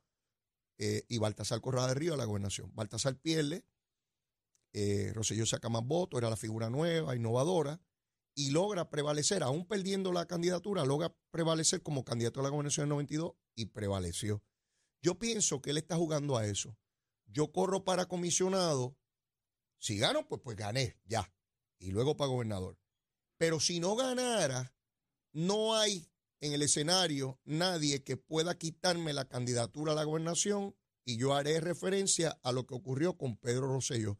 eh, 0.79 1.03
y 1.08 1.17
Baltasar 1.17 1.62
Corrada 1.62 1.89
de 1.89 1.94
Río 1.96 2.13
a 2.13 2.17
la 2.17 2.25
gobernación. 2.25 2.72
Baltasar 2.74 3.17
pierde, 3.17 3.65
eh, 4.74 5.12
Rosselló 5.13 5.46
saca 5.46 5.70
más 5.70 5.84
votos, 5.84 6.20
era 6.20 6.29
la 6.29 6.38
figura 6.38 6.70
nueva, 6.70 7.15
innovadora, 7.15 7.82
y 8.36 8.51
logra 8.51 8.89
prevalecer, 8.89 9.41
aún 9.41 9.67
perdiendo 9.67 10.13
la 10.13 10.27
candidatura, 10.27 10.86
logra 10.86 11.15
prevalecer 11.32 11.82
como 11.82 12.06
candidato 12.06 12.39
a 12.39 12.44
la 12.44 12.50
gobernación 12.50 12.84
en 12.84 12.89
92 12.89 13.34
y 13.56 13.65
prevaleció. 13.65 14.44
Yo 15.01 15.17
pienso 15.17 15.62
que 15.62 15.72
él 15.72 15.77
está 15.77 15.96
jugando 15.96 16.38
a 16.38 16.46
eso. 16.46 16.77
Yo 17.25 17.51
corro 17.51 17.84
para 17.84 18.08
comisionado, 18.08 18.96
si 19.79 19.98
gano, 19.98 20.27
pues, 20.27 20.41
pues 20.44 20.56
gané, 20.56 21.00
ya, 21.06 21.34
y 21.79 21.91
luego 21.91 22.15
para 22.15 22.29
gobernador. 22.29 22.79
Pero 23.38 23.60
si 23.60 23.79
no 23.79 23.96
ganara, 23.96 24.76
no 25.38 25.75
hay 25.75 26.10
en 26.41 26.53
el 26.53 26.63
escenario 26.63 27.39
nadie 27.46 28.03
que 28.03 28.17
pueda 28.17 28.58
quitarme 28.58 29.13
la 29.13 29.25
candidatura 29.25 29.91
a 29.91 29.96
la 29.96 30.03
gobernación 30.03 30.75
y 31.06 31.17
yo 31.17 31.36
haré 31.36 31.60
referencia 31.60 32.39
a 32.41 32.51
lo 32.51 32.65
que 32.65 32.74
ocurrió 32.74 33.17
con 33.17 33.38
Pedro 33.38 33.67
Rosselló. 33.67 34.20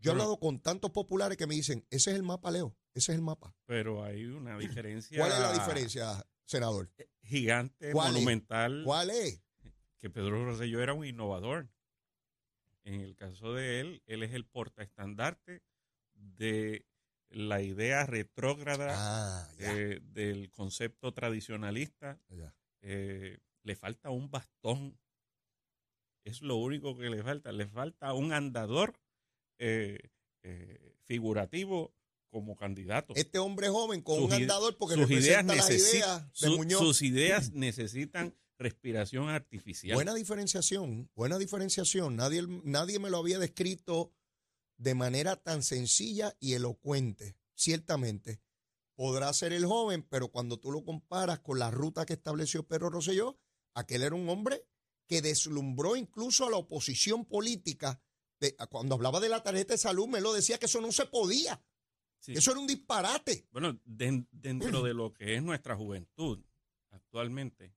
Yo 0.00 0.10
he 0.10 0.12
hablado 0.12 0.40
con 0.40 0.58
tantos 0.60 0.90
populares 0.90 1.38
que 1.38 1.46
me 1.46 1.54
dicen, 1.54 1.86
ese 1.90 2.10
es 2.10 2.16
el 2.16 2.24
mapa, 2.24 2.50
Leo, 2.50 2.76
ese 2.94 3.12
es 3.12 3.16
el 3.16 3.22
mapa. 3.22 3.54
Pero 3.64 4.02
hay 4.02 4.24
una 4.24 4.58
diferencia. 4.58 5.18
¿Cuál 5.18 5.32
es 5.32 5.38
la 5.38 5.52
diferencia, 5.52 6.26
senador? 6.44 6.90
Gigante, 7.22 7.92
¿Cuál 7.92 8.08
es? 8.08 8.12
monumental. 8.14 8.82
¿Cuál 8.84 9.10
es? 9.10 9.40
que 10.00 10.10
Pedro 10.10 10.44
Rosselló 10.44 10.82
era 10.82 10.94
un 10.94 11.04
innovador. 11.04 11.68
En 12.82 13.00
el 13.00 13.14
caso 13.14 13.52
de 13.54 13.80
él, 13.80 14.02
él 14.06 14.22
es 14.24 14.32
el 14.32 14.44
portaestandarte 14.46 15.62
de 16.14 16.86
la 17.30 17.60
idea 17.62 18.06
retrógrada 18.06 18.94
Ah, 18.96 19.48
eh, 19.58 20.00
del 20.02 20.50
concepto 20.50 21.12
tradicionalista 21.12 22.20
ya. 22.30 22.54
eh, 22.82 23.38
le 23.62 23.76
falta 23.76 24.10
un 24.10 24.30
bastón. 24.30 24.98
Es 26.24 26.42
lo 26.42 26.56
único 26.56 26.96
que 26.96 27.10
le 27.10 27.22
falta. 27.22 27.52
Le 27.52 27.66
falta 27.66 28.12
un 28.14 28.32
andador 28.32 28.98
eh, 29.58 29.98
figurativo 31.04 31.94
como 32.30 32.56
candidato. 32.56 33.14
Este 33.16 33.38
hombre 33.38 33.68
joven 33.68 34.02
con 34.02 34.22
un 34.22 34.32
andador 34.32 34.76
porque 34.76 34.94
sus 34.96 35.10
ideas, 35.10 35.44
las 35.44 35.70
ideas 35.70 36.40
de 36.40 36.50
Muñoz. 36.50 36.80
Sus 36.80 37.02
ideas 37.02 37.52
necesitan 37.52 38.34
respiración 38.58 39.28
artificial. 39.28 39.94
Buena 39.94 40.14
diferenciación, 40.14 41.10
buena 41.14 41.38
diferenciación. 41.38 42.16
Nadie, 42.16 42.42
nadie 42.64 42.98
me 42.98 43.08
lo 43.10 43.18
había 43.18 43.38
descrito 43.38 44.12
de 44.78 44.94
manera 44.94 45.36
tan 45.36 45.62
sencilla 45.62 46.34
y 46.40 46.54
elocuente. 46.54 47.36
Ciertamente, 47.54 48.40
podrá 48.94 49.32
ser 49.32 49.52
el 49.52 49.66
joven, 49.66 50.02
pero 50.08 50.28
cuando 50.28 50.58
tú 50.58 50.72
lo 50.72 50.84
comparas 50.84 51.40
con 51.40 51.58
la 51.58 51.70
ruta 51.70 52.06
que 52.06 52.14
estableció 52.14 52.66
Pedro 52.66 52.88
Rosselló, 52.88 53.38
aquel 53.74 54.02
era 54.02 54.14
un 54.14 54.28
hombre 54.28 54.64
que 55.06 55.22
deslumbró 55.22 55.96
incluso 55.96 56.46
a 56.46 56.50
la 56.50 56.56
oposición 56.56 57.24
política. 57.24 58.00
cuando 58.70 58.94
hablaba 58.94 59.20
de 59.20 59.28
la 59.28 59.42
tarjeta 59.42 59.74
de 59.74 59.78
salud, 59.78 60.06
me 60.06 60.20
lo 60.20 60.32
decía 60.32 60.58
que 60.58 60.66
eso 60.66 60.80
no 60.80 60.92
se 60.92 61.06
podía. 61.06 61.62
Eso 62.26 62.50
era 62.50 62.60
un 62.60 62.66
disparate. 62.66 63.46
Bueno, 63.50 63.80
dentro 63.84 64.82
de 64.82 64.94
lo 64.94 65.12
que 65.12 65.36
es 65.36 65.42
nuestra 65.42 65.76
juventud 65.76 66.44
actualmente, 66.90 67.74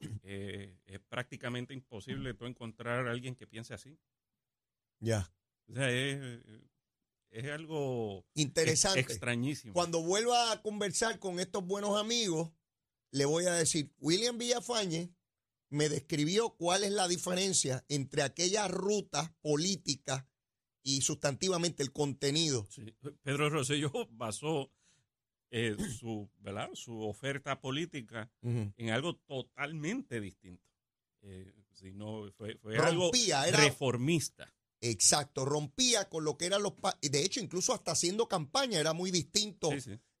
eh, 0.22 0.78
es 0.86 1.00
prácticamente 1.00 1.74
imposible 1.74 2.34
tú 2.34 2.46
encontrar 2.46 3.06
a 3.06 3.10
alguien 3.10 3.34
que 3.34 3.46
piense 3.46 3.74
así. 3.74 3.98
Ya. 5.00 5.30
O 5.72 5.74
sea, 5.74 5.90
es, 5.90 6.40
es 7.30 7.50
algo 7.50 8.26
interesante. 8.34 9.00
extrañísimo. 9.00 9.72
Cuando 9.72 10.02
vuelva 10.02 10.52
a 10.52 10.60
conversar 10.60 11.18
con 11.18 11.40
estos 11.40 11.66
buenos 11.66 11.98
amigos, 11.98 12.52
le 13.10 13.24
voy 13.24 13.46
a 13.46 13.54
decir, 13.54 13.90
William 13.98 14.36
Villafañe 14.36 15.14
me 15.70 15.88
describió 15.88 16.50
cuál 16.50 16.84
es 16.84 16.92
la 16.92 17.08
diferencia 17.08 17.84
entre 17.88 18.22
aquella 18.22 18.68
ruta 18.68 19.34
política 19.40 20.28
y 20.82 21.00
sustantivamente 21.00 21.82
el 21.82 21.92
contenido. 21.92 22.68
Pedro 23.22 23.48
Rosselló 23.48 23.90
basó 24.10 24.70
eh, 25.50 25.76
su, 25.98 26.28
¿verdad? 26.40 26.68
su 26.74 27.00
oferta 27.00 27.60
política 27.60 28.30
en 28.42 28.90
algo 28.90 29.16
totalmente 29.16 30.20
distinto. 30.20 30.68
Eh, 31.22 31.50
fue, 32.36 32.78
algo 32.78 33.10
reformista. 33.52 34.52
Exacto, 34.82 35.46
rompía 35.46 36.10
con 36.10 36.24
lo 36.24 36.36
que 36.36 36.44
eran 36.46 36.62
los... 36.62 36.74
De 37.00 37.24
hecho, 37.24 37.40
incluso 37.40 37.72
hasta 37.72 37.92
haciendo 37.92 38.28
campaña 38.28 38.78
era 38.78 38.92
muy 38.92 39.10
distinto. 39.10 39.70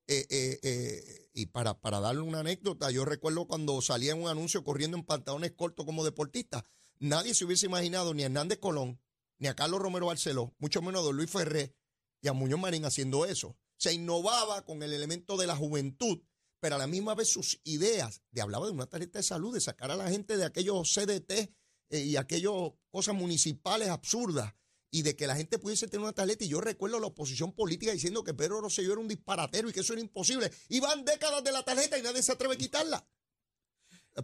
Eh, 0.08 1.30
y 1.34 1.46
para, 1.46 1.78
para 1.80 2.00
darle 2.00 2.22
una 2.22 2.40
anécdota, 2.40 2.90
yo 2.90 3.04
recuerdo 3.04 3.46
cuando 3.46 3.80
salía 3.82 4.12
en 4.12 4.22
un 4.22 4.28
anuncio 4.28 4.64
corriendo 4.64 4.96
en 4.96 5.04
pantalones 5.04 5.52
cortos 5.52 5.84
como 5.84 6.04
deportista, 6.04 6.66
nadie 6.98 7.34
se 7.34 7.44
hubiese 7.44 7.66
imaginado 7.66 8.14
ni 8.14 8.22
a 8.22 8.26
Hernández 8.26 8.58
Colón, 8.58 9.00
ni 9.38 9.48
a 9.48 9.54
Carlos 9.54 9.80
Romero 9.80 10.06
Barceló, 10.06 10.54
mucho 10.58 10.80
menos 10.80 11.02
a 11.02 11.04
Don 11.04 11.16
Luis 11.16 11.30
Ferré 11.30 11.74
y 12.22 12.28
a 12.28 12.32
Muñoz 12.32 12.60
Marín 12.60 12.84
haciendo 12.84 13.26
eso 13.26 13.56
se 13.82 13.92
innovaba 13.92 14.64
con 14.64 14.80
el 14.84 14.92
elemento 14.92 15.36
de 15.36 15.48
la 15.48 15.56
juventud, 15.56 16.20
pero 16.60 16.76
a 16.76 16.78
la 16.78 16.86
misma 16.86 17.16
vez 17.16 17.26
sus 17.26 17.60
ideas, 17.64 18.22
de 18.30 18.40
hablaba 18.40 18.66
de 18.66 18.72
una 18.72 18.86
tarjeta 18.86 19.18
de 19.18 19.24
salud, 19.24 19.52
de 19.52 19.60
sacar 19.60 19.90
a 19.90 19.96
la 19.96 20.08
gente 20.08 20.36
de 20.36 20.44
aquellos 20.44 20.94
CDT 20.94 21.52
eh, 21.92 22.00
y 22.00 22.16
aquellas 22.16 22.52
cosas 22.90 23.14
municipales 23.14 23.88
absurdas, 23.88 24.52
y 24.90 25.02
de 25.02 25.16
que 25.16 25.26
la 25.26 25.36
gente 25.36 25.58
pudiese 25.58 25.86
tener 25.86 26.02
una 26.02 26.12
tarjeta. 26.12 26.44
Y 26.44 26.48
yo 26.48 26.60
recuerdo 26.60 26.98
la 26.98 27.06
oposición 27.06 27.52
política 27.52 27.92
diciendo 27.92 28.24
que 28.24 28.34
Pedro 28.34 28.60
Rosselló 28.60 28.92
era 28.92 29.00
un 29.00 29.08
disparatero 29.08 29.70
y 29.70 29.72
que 29.72 29.80
eso 29.80 29.94
era 29.94 30.02
imposible. 30.02 30.50
Y 30.68 30.80
van 30.80 31.04
décadas 31.04 31.42
de 31.42 31.52
la 31.52 31.62
tarjeta 31.62 31.96
y 31.98 32.02
nadie 32.02 32.22
se 32.22 32.32
atreve 32.32 32.54
a 32.54 32.58
quitarla. 32.58 33.06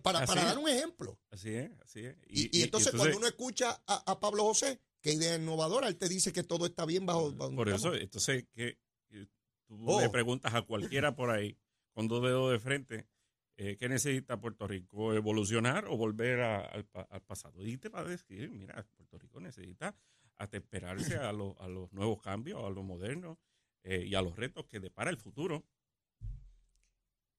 Para, 0.02 0.26
para 0.26 0.44
dar 0.44 0.58
un 0.58 0.68
ejemplo. 0.68 1.18
Así 1.30 1.54
es, 1.54 1.70
así 1.80 2.00
es. 2.00 2.16
Y, 2.28 2.62
entonces, 2.62 2.92
cuando 2.94 3.16
uno 3.16 3.26
escucha 3.26 3.82
a, 3.86 4.20
Pablo 4.20 4.44
José, 4.44 4.82
qué 5.00 5.12
idea 5.12 5.36
innovadora, 5.36 5.88
él 5.88 5.96
te 5.96 6.10
dice 6.10 6.34
que 6.34 6.42
todo 6.42 6.66
está 6.66 6.84
bien 6.84 7.06
bajo. 7.06 7.34
por 7.34 7.70
eso, 7.70 7.94
entonces, 7.94 8.44
que 8.52 8.76
Tú 9.68 9.76
le 9.76 10.06
oh. 10.06 10.10
preguntas 10.10 10.54
a 10.54 10.62
cualquiera 10.62 11.14
por 11.14 11.30
ahí, 11.30 11.58
con 11.92 12.08
dos 12.08 12.22
dedos 12.22 12.50
de 12.50 12.58
frente, 12.58 13.06
eh, 13.60 13.76
¿qué 13.76 13.88
necesita 13.88 14.40
Puerto 14.40 14.68
Rico? 14.68 15.12
¿Evolucionar 15.14 15.86
o 15.86 15.96
volver 15.96 16.40
al, 16.40 16.86
pasado? 17.26 17.66
Y 17.66 17.76
te 17.76 17.88
va 17.88 18.00
a 18.00 18.04
decir, 18.04 18.50
mira, 18.50 18.86
Puerto 18.96 19.18
Rico 19.18 19.40
necesita 19.40 19.96
atemperarse 20.36 21.16
a, 21.16 21.30
a 21.30 21.32
los 21.32 21.92
nuevos 21.92 22.22
cambios, 22.22 22.64
a 22.64 22.70
lo 22.70 22.84
moderno 22.84 23.36
eh, 23.82 24.04
y 24.06 24.14
a 24.14 24.22
los 24.22 24.36
retos 24.36 24.66
que 24.66 24.78
depara 24.78 25.10
el 25.10 25.16
futuro. 25.16 25.66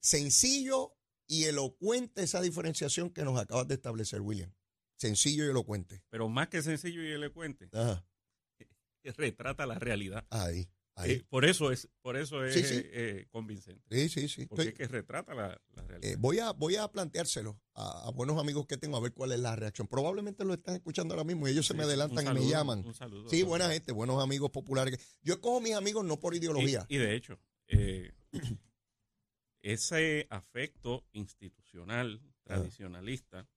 Sencillo 0.01 0.93
y 1.25 1.45
elocuente 1.45 2.23
esa 2.23 2.41
diferenciación 2.41 3.11
que 3.11 3.23
nos 3.23 3.39
acabas 3.39 3.69
de 3.69 3.75
establecer, 3.75 4.19
William. 4.19 4.53
Sencillo 4.97 5.45
y 5.45 5.49
elocuente. 5.49 6.03
Pero 6.09 6.27
más 6.27 6.49
que 6.49 6.61
sencillo 6.61 7.01
y 7.01 7.11
elocuente, 7.11 7.69
retrata 9.03 9.65
la 9.65 9.79
realidad. 9.79 10.27
Ahí. 10.29 10.69
Eh, 11.06 11.24
por 11.29 11.46
eso 11.46 11.72
es, 11.72 11.88
por 12.01 12.18
eso 12.18 12.44
es 12.44 12.56
eh, 12.58 13.27
convincente. 13.32 13.84
Sí, 13.89 14.10
sí, 14.10 14.27
sí. 14.27 14.46
Porque 14.46 14.70
es 14.70 14.74
que 14.74 14.88
retrata 14.88 15.34
la, 15.34 15.60
realidad. 15.75 16.03
Eh, 16.03 16.15
voy, 16.18 16.39
a, 16.39 16.51
voy 16.51 16.75
a 16.75 16.88
planteárselo 16.89 17.60
a, 17.74 18.12
buenos 18.12 18.39
amigos 18.39 18.65
que 18.68 18.77
tengo 18.77 18.98
a 18.98 19.00
ver 19.00 19.13
cuál 19.13 19.32
es 19.32 19.39
la 19.39 19.56
reacción. 19.56 19.88
Probablemente 19.88 20.44
lo 20.44 20.53
están 20.53 20.75
escuchando 20.75 21.13
ahora 21.13 21.24
mismo 21.24 21.48
y 21.48 21.51
ellos 21.51 21.65
se 21.65 21.74
me 21.74 21.84
adelantan 21.84 22.25
y 22.38 22.39
me 22.41 22.50
llaman. 22.50 22.86
Un 22.86 22.94
saludo 22.94 23.29
sí, 23.29 23.44
buena 23.44 23.70
gente, 23.70 23.91
buenos 23.91 24.22
amigos 24.22 24.51
populares. 24.51 25.00
Yo 25.22 25.36
escojo 25.36 25.62
mis 25.62 25.74
amigos 25.74 26.06
no 26.06 26.20
por 26.20 26.36
ideología. 26.36 26.86
Y, 26.89 26.98
de 26.98 27.15
hecho, 27.15 27.39
ese 29.62 30.27
afecto 30.29 31.06
institucional, 31.13 32.22
tradicionalista, 32.44 33.48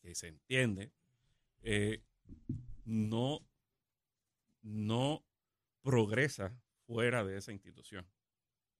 que 0.00 0.14
se 0.14 0.28
entiende, 0.28 0.92
no, 2.84 3.46
no 4.62 5.24
progresa 5.82 6.56
fuera 6.92 7.24
de 7.24 7.38
esa 7.38 7.52
institución. 7.52 8.06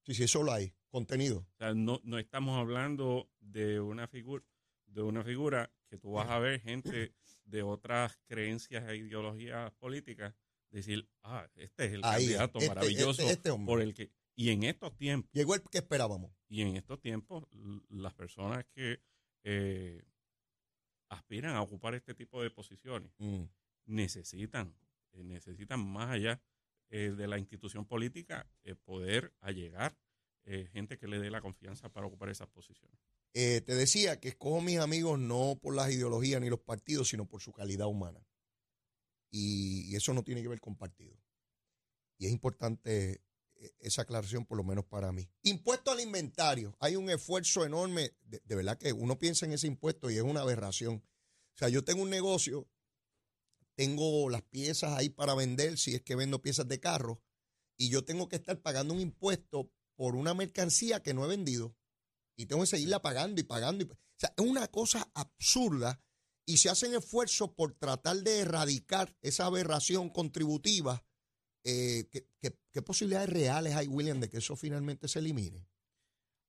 Sí, 0.04 0.14
sí, 0.14 0.25
eso 0.25 0.42
lo 0.42 0.52
hay, 0.52 0.75
contenido. 0.88 1.47
O 1.54 1.57
sea, 1.59 1.75
no, 1.75 2.00
no 2.04 2.19
estamos 2.19 2.59
hablando 2.59 3.31
de 3.40 3.81
una 3.81 4.09
figura 4.09 4.45
de 4.87 5.00
una 5.00 5.25
figura 5.25 5.73
que 5.88 5.97
tú 5.97 6.12
vas 6.12 6.28
a 6.28 6.38
ver 6.38 6.61
gente 6.61 7.14
de 7.45 7.62
otras 7.62 8.19
creencias 8.26 8.87
e 8.90 8.97
ideologías 8.97 9.73
políticas 9.73 10.35
decir, 10.71 11.09
ah, 11.23 11.49
este 11.54 11.87
es 11.87 11.92
el 11.92 12.02
candidato 12.02 12.59
este, 12.59 12.69
maravilloso 12.69 13.23
este, 13.23 13.50
este 13.50 13.64
por 13.64 13.81
el 13.81 13.95
que 13.95 14.11
y 14.35 14.50
en 14.50 14.62
estos 14.62 14.97
tiempos 14.97 15.31
llegó 15.33 15.54
el 15.54 15.62
que 15.62 15.78
esperábamos. 15.78 16.33
Y 16.49 16.62
en 16.62 16.76
estos 16.76 17.00
tiempos 17.00 17.45
las 17.88 18.14
personas 18.14 18.64
que 18.75 19.00
eh, 19.45 20.04
aspiran 21.09 21.54
a 21.57 21.62
ocupar 21.62 21.95
este 21.95 22.14
tipo 22.14 22.42
de 22.42 22.50
posiciones 22.50 23.12
mm. 23.19 23.45
necesitan 23.87 24.75
eh, 25.12 25.25
necesitan 25.25 25.87
más 25.87 26.11
allá 26.11 26.42
eh, 26.95 27.15
de 27.17 27.27
la 27.27 27.39
institución 27.39 27.87
política 27.87 28.47
eh, 28.65 28.75
poder 28.75 29.33
allegar 29.41 29.97
eh, 30.45 30.69
gente 30.75 30.99
que 30.99 31.07
le 31.07 31.21
dé 31.21 31.31
la 31.31 31.41
confianza 31.41 31.89
para 31.89 32.07
ocupar 32.07 32.29
esas 32.29 32.49
posiciones. 32.49 33.01
te 33.33 33.63
decía 33.63 34.21
que 34.21 34.29
escojo 34.29 34.61
mis 34.61 34.79
amigos 34.79 35.19
no 35.19 35.59
por 35.59 35.75
las 35.75 35.91
ideologías 35.91 36.39
ni 36.43 36.51
los 36.51 36.61
partidos, 36.61 37.09
sino 37.09 37.27
por 37.27 37.41
su 37.41 37.51
calidad 37.51 37.87
humana. 37.87 38.23
Y, 39.31 39.97
eso 39.97 40.13
no 40.13 40.23
tiene 40.23 40.43
que 40.43 40.49
ver 40.49 40.61
con 40.61 40.77
partido. 40.77 41.17
Y 42.19 42.27
es 42.27 42.33
importante 42.33 43.23
esa 43.79 44.03
aclaración, 44.03 44.45
por 44.45 44.59
lo 44.59 44.65
menos 44.65 44.85
para 44.85 45.13
mí. 45.13 45.27
Impuesto 45.45 45.93
al 45.93 46.01
inventario. 46.01 46.77
Hay 46.79 46.97
un 46.97 47.09
esfuerzo 47.09 47.65
enorme. 47.65 48.13
de 48.25 48.55
verdad 48.55 48.77
que 48.77 48.93
uno 48.93 49.19
piensa 49.19 49.47
en 49.47 49.53
ese 49.53 49.67
impuesto 49.67 50.11
y 50.11 50.17
es 50.17 50.23
una 50.23 50.43
aberración. 50.43 50.97
O 51.55 51.57
sea, 51.57 51.71
yo 51.71 51.85
tengo 51.85 52.03
un 52.03 52.11
negocio 52.11 52.69
tengo 53.76 54.29
las 54.31 54.43
piezas 54.43 54.93
ahí 54.97 55.09
para 55.09 55.35
vender 55.35 55.79
si 55.79 55.95
es 55.95 56.02
que 56.02 56.14
vendo 56.14 56.43
piezas 56.43 56.69
de 56.69 56.81
carro 56.81 57.23
y 57.76 57.88
yo 57.91 58.05
tengo 58.05 58.29
que 58.29 58.37
estar 58.37 58.61
pagando 58.61 58.95
un 58.95 59.00
impuesto 59.00 59.71
por 59.97 60.14
una 60.14 60.35
mercancía 60.35 61.02
que 61.02 61.14
no 61.14 61.25
he 61.25 61.29
vendido 61.29 61.76
y 62.37 62.47
tengo 62.47 62.62
que 62.62 62.69
seguirla 62.69 63.02
pagando 63.02 63.41
y 63.41 63.45
pagando. 63.45 63.87
o 63.87 63.97
sea, 64.17 64.33
es 64.37 64.45
una 64.45 64.69
cosa 64.69 65.11
absurda 65.14 66.00
y 66.47 66.59
se 66.59 66.71
hacen 66.71 66.95
esfuerzos 66.95 67.50
por 67.50 67.75
tratar 67.75 68.17
de 68.19 68.41
erradicar 68.41 69.17
esa 69.23 69.47
aberración 69.47 70.11
contributiva. 70.11 71.05
Eh, 71.64 72.09
¿qué, 72.11 72.83
posibilidades 72.83 73.31
reales 73.31 73.75
hay, 73.75 73.87
William, 73.87 74.21
de 74.21 74.29
que 74.29 74.38
eso 74.38 74.57
finalmente 74.57 75.07
se 75.09 75.21
elimine? 75.21 75.69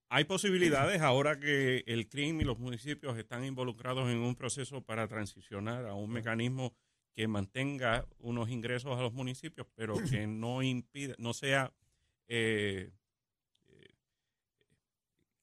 Hay 0.10 0.26
posibilidades 0.26 1.02
ahora 1.02 1.40
que 1.40 1.84
el 1.88 2.08
CRIM 2.08 2.42
y 2.42 2.44
los 2.44 2.60
municipios 2.60 3.18
están 3.18 3.46
involucrados 3.46 4.10
en 4.12 4.18
un 4.18 4.36
proceso 4.36 4.84
para 4.84 5.08
transicionar 5.08 5.86
a 5.88 5.96
un 5.96 6.12
mecanismo 6.12 6.76
que 7.16 7.28
mantenga 7.28 8.08
unos 8.20 8.50
ingresos 8.50 8.98
a 8.98 9.02
los 9.02 9.14
municipios, 9.14 9.68
pero 9.76 9.96
que 10.10 10.28
no 10.28 10.62
impida, 10.62 11.16
no 11.18 11.34
sea, 11.34 11.74
eh, 12.28 12.92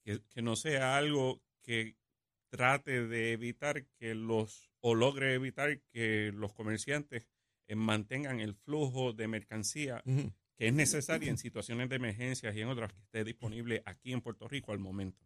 eh, 0.05 0.19
que, 0.29 0.41
no 0.41 0.55
sea 0.55 0.97
algo 0.97 1.41
que 1.61 1.95
trate 2.49 3.07
de 3.07 3.31
evitar 3.31 3.85
que 3.97 4.13
los, 4.15 4.69
o 4.81 4.95
logre 4.95 5.33
evitar 5.33 5.79
que 5.93 6.31
los 6.33 6.53
comerciantes 6.53 7.27
eh, 7.67 7.75
mantengan 7.75 8.39
el 8.39 8.55
flujo 8.55 9.13
de 9.13 9.27
mercancía 9.27 10.03
que 10.61 10.67
es 10.67 10.73
necesaria 10.75 11.31
en 11.31 11.39
situaciones 11.39 11.89
de 11.89 11.95
emergencias 11.95 12.55
y 12.55 12.61
en 12.61 12.67
otras 12.67 12.93
que 12.93 12.99
esté 12.99 13.23
disponible 13.23 13.81
aquí 13.83 14.13
en 14.13 14.21
Puerto 14.21 14.47
Rico 14.47 14.71
al 14.71 14.77
momento. 14.77 15.25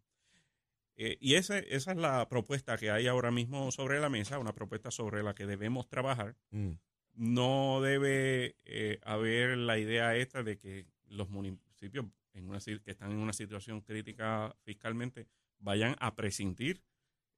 Eh, 0.98 1.18
y 1.20 1.36
esa, 1.36 1.60
esa 1.60 1.92
es 1.92 1.98
la 1.98 2.28
propuesta 2.30 2.78
que 2.78 2.90
hay 2.90 3.08
ahora 3.08 3.32
mismo 3.32 3.72
sobre 3.72 4.00
la 4.00 4.10
mesa, 4.10 4.40
una 4.40 4.54
propuesta 4.54 4.92
sobre 4.92 5.24
la 5.24 5.36
que 5.36 5.46
debemos 5.46 5.88
trabajar. 5.88 6.36
Mm. 6.52 6.72
No 7.16 7.82
debe 7.82 8.58
eh, 8.66 9.00
haber 9.04 9.58
la 9.58 9.78
idea 9.78 10.16
esta 10.16 10.44
de 10.44 10.58
que 10.58 10.88
los 11.08 11.30
municipios 11.30 12.06
en 12.34 12.50
una, 12.50 12.60
que 12.60 12.92
están 12.92 13.12
en 13.12 13.18
una 13.18 13.34
situación 13.34 13.82
crítica 13.82 14.56
fiscalmente 14.64 15.28
vayan 15.60 15.96
a 16.00 16.16
prescindir 16.16 16.84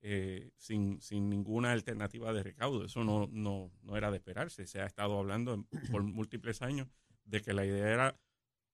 eh, 0.02 0.52
sin, 0.58 1.02
sin, 1.02 1.30
ninguna 1.30 1.72
alternativa 1.72 2.34
de 2.34 2.44
recaudo. 2.44 2.86
Eso 2.86 3.04
no, 3.04 3.28
no, 3.32 3.72
no, 3.82 3.98
era 3.98 4.12
de 4.12 4.18
esperarse. 4.18 4.68
Se 4.68 4.82
ha 4.82 4.86
estado 4.86 5.18
hablando 5.18 5.66
por 5.92 6.04
múltiples 6.04 6.62
años 6.62 6.88
de 7.26 7.42
que 7.42 7.54
la 7.54 7.66
idea 7.66 7.90
era 7.90 8.20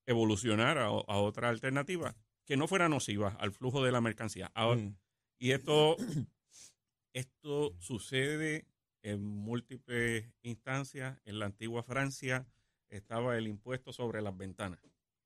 evolucionar 0.05 0.77
a, 0.77 0.87
a 0.87 1.17
otra 1.17 1.49
alternativa 1.49 2.15
que 2.45 2.57
no 2.57 2.67
fuera 2.67 2.89
nociva 2.89 3.29
al 3.39 3.51
flujo 3.51 3.83
de 3.83 3.91
la 3.91 4.01
mercancía. 4.01 4.51
Mm. 4.55 4.95
Y 5.39 5.51
esto, 5.51 5.97
esto 7.13 7.75
sucede 7.79 8.65
en 9.01 9.23
múltiples 9.23 10.25
instancias. 10.41 11.19
En 11.25 11.39
la 11.39 11.45
antigua 11.45 11.83
Francia 11.83 12.47
estaba 12.89 13.37
el 13.37 13.47
impuesto 13.47 13.93
sobre 13.93 14.21
las 14.21 14.35
ventanas, 14.37 14.79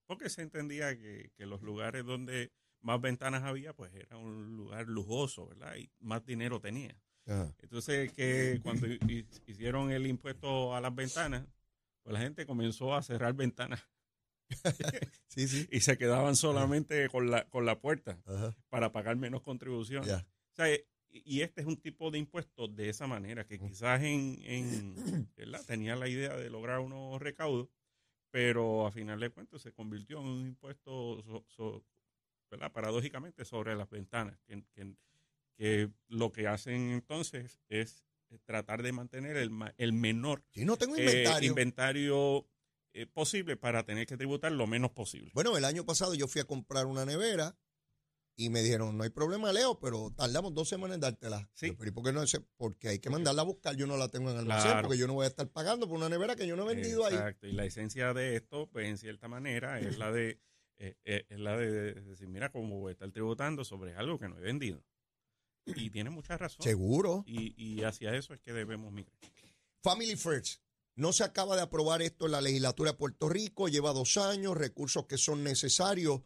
porque 0.06 0.30
se 0.30 0.42
entendía 0.42 0.98
que, 0.98 1.32
los 1.40 1.62
lugares 1.62 2.06
donde 2.06 2.52
más 2.82 3.02
ventanas 3.02 3.44
había, 3.44 3.74
pues 3.74 3.94
era 3.94 4.18
un 4.18 4.56
lugar 4.56 4.88
lujoso, 4.88 5.48
¿verdad? 5.48 5.76
Y 5.76 5.90
más 6.00 6.26
dinero 6.26 6.60
tenía. 6.60 6.96
Entonces, 7.62 8.14
que 8.14 8.62
cuando 8.64 8.88
hicieron 9.48 9.92
el 9.92 10.08
impuesto 10.08 10.74
a 10.74 10.80
las 10.80 10.96
ventanas, 10.96 11.46
pues 12.04 12.14
la 12.14 12.22
gente 12.22 12.46
comenzó 12.46 12.96
a 12.96 13.04
cerrar 13.04 13.34
ventanas 13.34 13.86
sí, 15.28 15.48
sí. 15.48 15.68
Y 15.72 15.82
se 15.82 15.98
quedaban 15.98 16.36
solamente 16.36 17.10
con 17.10 17.30
la, 17.30 17.46
con 17.50 17.66
la 17.66 17.80
puerta 17.80 18.18
para 18.70 18.92
pagar 18.92 19.16
menos 19.18 19.42
contribución. 19.42 20.04
y 21.10 21.42
este 21.42 21.62
es 21.62 21.68
un 21.68 21.78
tipo 21.78 22.12
de 22.12 22.20
impuesto 22.20 22.68
de 22.68 22.90
esa 22.90 23.08
manera, 23.08 23.46
que 23.46 23.60
quizás 23.60 24.02
en, 24.04 24.40
en 24.44 25.30
tenía 25.68 25.96
la 25.96 26.08
idea 26.08 26.36
de 26.36 26.50
lograr 26.50 26.80
unos 26.80 27.22
recaudos, 27.22 27.70
pero 28.32 28.86
a 28.86 28.92
final 28.92 29.20
de 29.20 29.30
cuentas 29.30 29.62
se 29.62 29.72
convirtió 29.72 30.20
en 30.20 30.28
un 30.28 30.48
impuesto 30.48 31.24
paradójicamente 32.74 33.46
sobre 33.46 33.76
las 33.76 33.90
ventanas, 33.90 34.40
que, 34.46 34.64
que, 35.58 35.90
lo 36.08 36.32
que 36.32 36.48
hacen 36.48 36.92
entonces 36.92 37.60
es 37.68 38.04
tratar 38.46 38.84
de 38.84 38.92
mantener 38.92 39.38
el, 39.38 39.50
el 39.78 39.94
menor 39.94 40.44
no 40.56 40.78
tengo 40.78 40.98
inventario. 40.98 41.40
Eh, 41.40 41.46
inventario 41.46 42.48
eh, 42.98 43.06
posible 43.06 43.58
para 43.58 43.84
tener 43.84 44.08
que 44.08 44.18
tributar 44.18 44.52
lo 44.52 44.66
menos 44.66 44.90
posible. 44.90 45.30
Bueno, 45.36 45.56
el 45.56 45.66
año 45.66 45.86
pasado 45.86 46.16
yo 46.16 46.28
fui 46.28 46.42
a 46.42 46.46
comprar 46.46 46.88
una 46.88 47.06
nevera 47.06 47.56
y 48.36 48.50
me 48.50 48.64
dijeron, 48.64 48.98
no 48.98 49.04
hay 49.04 49.12
problema, 49.12 49.54
Leo, 49.54 49.80
pero 49.80 50.12
tardamos 50.16 50.56
dos 50.56 50.68
semanas 50.68 50.96
en 50.96 51.02
dártela. 51.02 51.48
Sí. 51.54 51.76
Pero, 51.78 51.94
por 51.94 52.04
qué 52.04 52.12
no? 52.12 52.24
Porque 52.58 52.88
hay 52.90 52.98
que 52.98 53.12
mandarla 53.12 53.44
a 53.44 53.46
buscar, 53.46 53.76
yo 53.76 53.86
no 53.86 53.98
la 53.98 54.10
tengo 54.10 54.32
en 54.32 54.38
el 54.38 54.42
almacén, 54.42 54.82
porque 54.82 54.98
yo 54.98 55.06
no 55.06 55.14
voy 55.14 55.26
a 55.26 55.28
estar 55.28 55.48
pagando 55.48 55.88
por 55.88 55.98
una 55.98 56.10
nevera 56.10 56.36
que 56.36 56.48
yo 56.48 56.56
no 56.56 56.64
he 56.64 56.74
vendido 56.74 57.06
ahí. 57.06 57.14
Exacto, 57.14 57.46
y 57.46 57.52
la 57.52 57.66
esencia 57.66 58.16
de 58.16 58.36
esto, 58.36 58.68
pues 58.72 58.88
en 58.88 58.98
cierta 58.98 59.28
manera, 59.28 59.80
es 59.80 60.00
la 60.00 60.12
de, 60.12 60.40
eh, 60.80 60.96
eh, 61.06 61.26
es 61.30 61.40
la 61.40 61.56
de 61.56 61.94
decir, 61.94 62.28
mira, 62.30 62.52
cómo 62.52 62.80
voy 62.80 62.90
a 62.90 62.94
estar 62.94 63.12
tributando 63.12 63.64
sobre 63.64 63.94
algo 63.96 64.18
que 64.18 64.28
no 64.28 64.40
he 64.40 64.42
vendido. 64.42 64.84
Y 65.66 65.92
tiene 65.92 66.10
mucha 66.10 66.36
razón. 66.36 66.64
Seguro. 66.64 67.24
Y, 67.28 67.54
y 67.62 67.84
hacia 67.84 68.16
eso 68.16 68.34
es 68.34 68.40
que 68.40 68.54
debemos 68.54 68.92
migrar. 68.92 69.16
Family 69.84 70.16
First. 70.16 70.62
No 70.98 71.14
se 71.14 71.24
acaba 71.24 71.56
de 71.56 71.62
aprobar 71.62 72.02
esto 72.02 72.26
en 72.26 72.32
la 72.32 72.42
legislatura 72.42 72.92
de 72.92 72.98
Puerto 72.98 73.30
Rico, 73.30 73.68
lleva 73.68 73.94
dos 73.94 74.18
años, 74.18 74.58
recursos 74.58 75.06
que 75.06 75.20
son 75.20 75.44
necesarios. 75.44 76.22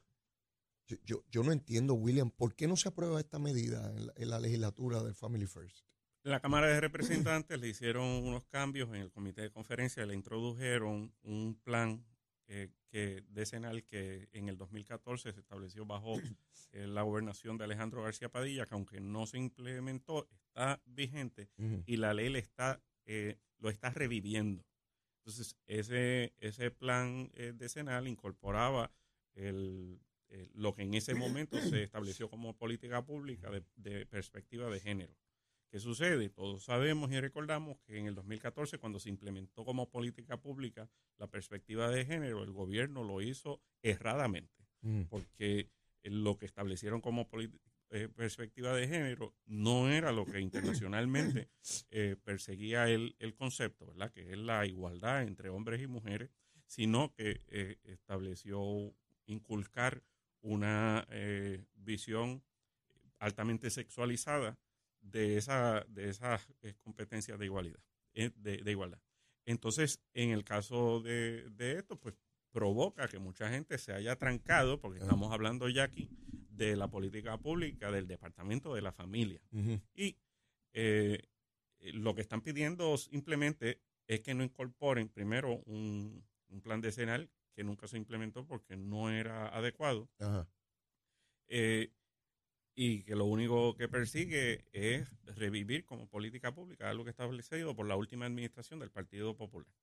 Yo, 1.06 1.26
yo, 1.30 1.44
no 1.44 1.52
entiendo, 1.52 1.94
William, 1.94 2.32
¿por 2.32 2.56
qué 2.56 2.70
no 2.70 2.78
se 2.78 2.88
aprueba 2.88 3.20
esta 3.20 3.38
medida 3.38 3.94
en 4.16 4.30
la, 4.30 4.40
legislatura 4.40 5.04
del 5.04 5.14
Family 5.14 5.46
First? 5.46 5.86
La 6.24 6.40
Cámara 6.40 6.68
de 6.68 6.80
Representantes 6.80 7.60
le 7.60 7.68
hicieron 7.68 8.06
unos 8.06 8.46
cambios 8.46 8.88
en 8.90 9.02
el 9.02 9.12
comité 9.12 9.42
de 9.42 9.52
conferencia, 9.52 10.06
le 10.06 10.14
introdujeron 10.14 11.14
un 11.24 11.60
plan 11.62 12.06
eh, 12.48 12.70
que 12.88 13.26
decenal 13.28 13.84
que 13.84 14.30
en 14.32 14.48
el 14.48 14.58
2014 14.58 15.34
se 15.34 15.40
estableció 15.42 15.86
bajo 15.86 16.18
eh, 16.72 16.88
la 16.88 17.02
gobernación 17.02 17.58
de 17.58 17.66
Alejandro 17.66 18.04
García 18.04 18.30
Padilla, 18.30 18.66
que 18.66 18.76
aunque 18.76 19.02
no 19.02 19.26
se 19.26 19.38
implementó, 19.38 20.30
está 20.30 20.82
vigente 20.86 21.50
y 21.86 21.98
la 21.98 22.14
ley 22.14 22.30
le 22.30 22.40
está 22.40 22.82
eh, 23.06 23.38
lo 23.60 23.70
está 23.70 23.90
reviviendo. 23.90 24.66
Entonces, 25.20 25.56
ese, 25.68 26.34
ese 26.40 26.72
plan 26.72 27.30
eh, 27.36 27.54
decenal 27.56 28.08
incorporaba 28.08 28.92
el, 29.34 30.02
eh, 30.30 30.50
lo 30.54 30.74
que 30.74 30.84
en 30.84 30.94
ese 30.94 31.14
momento 31.14 31.60
se 31.60 31.84
estableció 31.84 32.30
como 32.30 32.56
política 32.58 33.06
pública 33.06 33.50
de, 33.76 34.06
perspectiva 34.06 34.70
de 34.70 34.80
género. 34.80 35.14
¿Qué 35.70 35.80
sucede? 35.80 36.30
Todos 36.30 36.64
sabemos 36.64 37.12
y 37.12 37.20
recordamos 37.20 37.78
que 37.82 37.98
en 37.98 38.08
el 38.08 38.16
2014, 38.16 38.78
cuando 38.78 39.00
se 39.00 39.10
implementó 39.10 39.66
como 39.66 39.90
política 39.90 40.38
pública 40.38 40.90
la 41.18 41.28
perspectiva 41.28 41.90
de 41.90 42.06
género, 42.06 42.44
el 42.44 42.52
gobierno 42.52 43.04
lo 43.04 43.22
hizo 43.22 43.62
erradamente, 43.82 44.66
mm. 44.82 45.04
porque 45.04 45.70
lo 46.04 46.38
que 46.38 46.46
establecieron 46.46 47.00
como 47.00 47.28
política 47.28 47.71
eh, 47.94 48.08
perspectiva 48.08 48.74
de 48.74 48.88
género 48.88 49.36
no 49.48 49.90
era 49.90 50.14
lo 50.14 50.26
que 50.26 50.40
internacionalmente 50.40 51.50
eh, 51.92 52.16
perseguía 52.24 52.88
el, 52.88 53.18
el, 53.20 53.36
concepto, 53.36 53.86
¿verdad? 53.86 54.14
Que 54.14 54.32
es 54.32 54.38
la 54.38 54.66
igualdad 54.66 55.24
entre 55.24 55.50
hombres 55.50 55.82
y 55.82 55.88
mujeres, 55.88 56.30
sino 56.66 57.14
que 57.14 57.42
eh, 57.50 57.80
estableció 57.84 58.96
inculcar 59.26 60.04
una 60.40 61.06
visión 61.76 62.42
altamente 63.20 63.70
sexualizada 63.70 64.58
de, 65.02 65.38
esa, 65.38 65.86
de 65.90 66.10
esas 66.10 66.48
competencias 66.80 67.38
de 67.38 67.46
igualdad, 67.46 67.80
de, 68.14 68.72
igualdad. 68.72 69.00
Entonces, 69.46 70.02
en 70.14 70.32
el 70.32 70.44
caso 70.46 71.02
de, 71.02 71.50
de 71.52 71.78
esto, 71.78 72.00
pues 72.00 72.16
provoca 72.52 73.08
que 73.08 73.20
mucha 73.20 73.50
gente 73.50 73.78
se 73.78 73.94
haya 73.94 74.16
trancado, 74.16 74.80
porque 74.80 75.00
estamos 75.00 75.32
hablando 75.32 75.70
ya 75.70 75.84
aquí 75.84 76.10
de 76.66 76.76
la 76.76 76.88
política 76.90 77.38
pública 77.38 77.92
del 77.92 78.08
Departamento 78.08 78.76
de 78.76 78.82
la 78.82 78.92
Familia. 78.92 79.42
Y 79.96 80.18
eh, 80.74 81.20
lo 81.94 82.14
que 82.14 82.22
están 82.22 82.42
pidiendo 82.42 82.98
simplemente 82.98 83.82
es 84.08 84.22
que 84.22 84.36
no 84.36 84.44
incorporen 84.44 85.10
primero 85.10 85.64
un, 85.66 86.24
plan 86.62 86.82
decenal 86.82 87.30
que 87.56 87.64
nunca 87.64 87.88
se 87.88 87.98
implementó 87.98 88.46
porque 88.46 88.78
no 88.78 89.10
era 89.10 89.48
adecuado. 89.48 90.10
Eh, 91.48 91.92
y 92.76 93.04
que 93.04 93.16
lo 93.16 93.26
único 93.26 93.76
que 93.76 93.88
persigue 93.88 94.66
es 94.72 95.10
revivir 95.26 95.86
como 95.86 96.08
política 96.08 96.54
pública 96.54 96.90
algo 96.90 97.04
que 97.04 97.10
está 97.10 97.24
establecido 97.24 97.76
por 97.76 97.88
la 97.88 97.96
última 97.96 98.26
administración 98.28 98.80
del 98.80 98.92
Partido 98.92 99.36
Popular. 99.36 99.74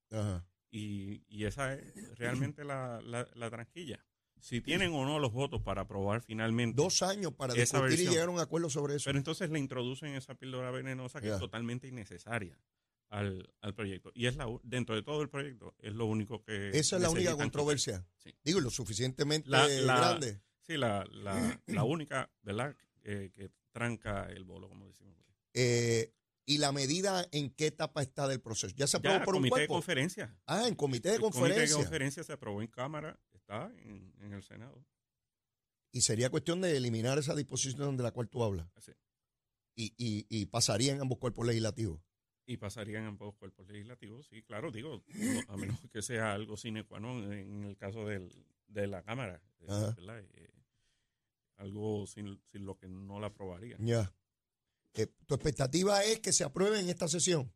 Y, 0.71 1.25
y, 1.29 1.45
esa 1.45 1.75
es 1.75 2.19
realmente 2.19 2.63
la, 2.63 3.01
la, 3.03 3.27
la 3.35 3.51
tranquilla 3.51 4.05
si 4.41 4.61
tienen 4.61 4.93
o 4.93 5.05
no 5.05 5.19
los 5.19 5.33
votos 5.33 5.63
para 5.63 5.83
aprobar 5.83 6.23
finalmente. 6.23 6.81
Dos 6.81 7.03
años 7.03 7.33
para 7.33 7.55
discutir 7.55 8.01
y 8.01 8.09
llegar 8.09 8.29
a 8.29 8.31
un 8.31 8.41
acuerdo 8.41 8.71
sobre 8.71 8.97
eso. 8.97 9.05
Pero 9.07 9.19
entonces 9.19 9.51
le 9.51 9.59
introducen 9.59 10.15
esa 10.15 10.35
píldora 10.35 10.71
venenosa 10.71 11.21
que 11.21 11.31
es 11.31 11.39
totalmente 11.39 11.89
innecesaria 11.89 12.59
al, 13.11 13.49
proyecto. 13.75 14.11
Y 14.15 14.27
es 14.27 14.37
la, 14.37 14.47
dentro 14.63 14.95
de 14.95 15.03
todo 15.03 15.23
el 15.23 15.29
proyecto, 15.29 15.75
es 15.79 15.95
lo 15.95 16.07
único 16.07 16.43
que. 16.43 16.71
Esa 16.71 16.97
es 16.97 17.03
la 17.03 17.11
única 17.11 17.37
controversia. 17.37 18.07
Digo, 18.45 18.61
lo 18.61 18.71
suficientemente 18.71 19.49
grande. 19.51 20.41
Sí, 20.61 20.77
la, 20.77 21.05
la, 21.11 21.61
única, 21.85 22.31
¿verdad? 22.43 22.77
que 23.03 23.51
tranca 23.73 24.27
el 24.27 24.45
bolo, 24.45 24.69
como 24.69 24.87
decimos. 24.87 25.17
Eh, 25.55 26.13
¿Y 26.45 26.59
la 26.59 26.73
medida 26.73 27.27
en 27.33 27.51
qué 27.51 27.67
etapa 27.67 28.01
está 28.01 28.27
del 28.27 28.41
proceso? 28.41 28.75
¿Ya 28.77 28.87
se 28.87 28.97
aprobó 28.97 29.25
por 29.25 29.35
un 29.35 29.43
comité 29.43 29.61
de 29.61 29.69
conferencia. 29.69 30.35
Ah, 30.47 30.67
en 30.67 30.75
comité 30.75 31.11
de 31.11 31.19
conferencia. 31.19 31.57
comité 31.57 31.69
de 31.69 31.75
conferencia 31.75 32.23
se 32.23 32.33
aprobó 32.33 32.63
en 32.63 32.69
Cámara 32.69 33.19
está 33.49 33.73
en, 33.83 34.33
el 34.33 34.43
Senado. 34.43 34.85
Y 35.91 36.03
sería 36.03 36.31
cuestión 36.31 36.61
de 36.61 36.77
eliminar 36.77 37.19
esa 37.19 37.35
disposición 37.35 37.97
de 37.97 38.03
la 38.03 38.11
cual 38.11 38.29
tú 38.29 38.45
hablas. 38.45 38.69
Sí. 38.79 38.93
Y, 39.75 39.95
y, 39.97 40.27
y 40.29 40.47
pasaría 40.47 40.93
en 40.93 41.01
ambos 41.01 41.19
cuerpos 41.19 41.47
legislativos. 41.47 42.01
Y 42.47 42.57
pasarían 42.57 43.03
en 43.03 43.09
ambos 43.11 43.35
cuerpos 43.37 43.69
legislativos, 43.69 44.27
sí, 44.27 44.43
claro, 44.43 44.71
digo, 44.71 45.05
a 45.49 45.57
menos 45.57 45.79
que 45.93 46.03
sea 46.03 46.33
algo 46.33 46.57
sine 46.57 46.85
qua 46.85 46.99
non 46.99 47.31
en 47.31 47.65
el 47.65 47.77
caso 47.77 48.07
del, 48.07 48.33
de 48.67 48.87
la 48.87 49.03
Cámara, 49.03 49.43
¿verdad? 49.61 49.95
Eh, 50.33 50.49
algo 51.57 52.07
sin, 52.07 52.41
sin, 52.47 52.65
lo 52.65 52.79
que 52.79 52.89
no 52.89 53.21
la 53.21 53.29
aprobarían. 53.29 53.85
Ya. 53.85 54.15
Eh, 54.95 55.09
¿Tu 55.27 55.35
expectativa 55.35 56.03
es 56.05 56.21
que 56.21 56.33
se 56.33 56.43
apruebe 56.43 56.81
en 56.81 56.89
esta 56.89 57.07
sesión? 57.07 57.53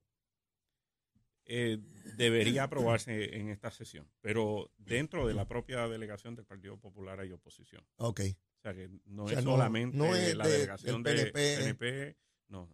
Eh, 1.45 1.79
debería 2.17 2.65
aprobarse 2.65 3.37
en 3.37 3.49
esta 3.49 3.71
sesión, 3.71 4.09
pero 4.21 4.71
dentro 4.79 5.27
de 5.27 5.35
la 5.35 5.47
propia 5.49 5.89
delegación 5.89 6.37
del 6.37 6.45
Partido 6.45 6.79
Popular 6.79 7.19
hay 7.21 7.33
oposición. 7.33 7.85
Ok. 7.97 8.21
O 8.21 8.63
sea 8.63 8.75
que 8.75 8.89
no 9.07 9.29
es 9.29 9.43
solamente 9.43 10.35
la 10.37 10.47
delegación 10.47 11.03
del 11.03 11.33
PNP, 11.33 12.17
no. 12.49 12.71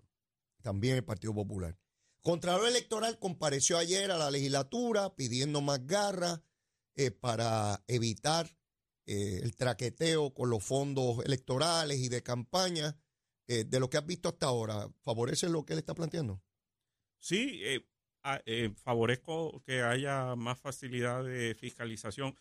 También 0.60 0.96
el 0.96 1.04
Partido 1.04 1.32
Popular. 1.34 1.78
Contralor 2.20 2.68
Electoral 2.68 3.18
compareció 3.18 3.78
ayer 3.78 4.10
a 4.10 4.18
la 4.18 4.30
legislatura 4.30 5.14
pidiendo 5.14 5.62
más 5.62 5.86
garra 5.86 6.42
eh, 6.94 7.10
para 7.10 7.82
evitar 7.86 8.54
eh, 9.06 9.40
el 9.42 9.56
traqueteo 9.56 10.34
con 10.34 10.50
los 10.50 10.62
fondos 10.62 11.24
electorales 11.24 11.98
y 11.98 12.08
de 12.08 12.22
campaña. 12.22 12.98
eh, 13.46 13.64
de 13.64 13.80
lo 13.80 13.88
que 13.88 13.96
has 13.96 14.04
visto 14.04 14.28
hasta 14.28 14.46
ahora, 14.46 14.90
¿favorece 15.00 15.48
lo 15.48 15.64
que 15.64 15.72
él 15.72 15.78
está 15.78 15.94
planteando? 15.94 16.42
Sí, 17.16 17.62
eh, 18.18 18.28
a- 18.28 18.42
eh, 18.46 18.70
favorezco 18.82 19.62
que 19.64 19.82
haya 19.82 20.34
más 20.36 20.58
facilidad 20.60 21.24
de 21.24 21.54
fiscalización. 21.54 22.34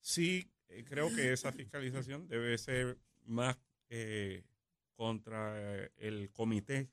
Sí, 0.00 0.50
eh, 0.68 0.84
creo 0.84 1.14
que 1.14 1.32
esa 1.32 1.52
fiscalización 1.52 2.26
debe 2.28 2.56
ser 2.58 2.98
más 3.24 3.56
eh, 3.94 4.44
contra 4.94 5.84
el 5.96 6.30
comité, 6.32 6.90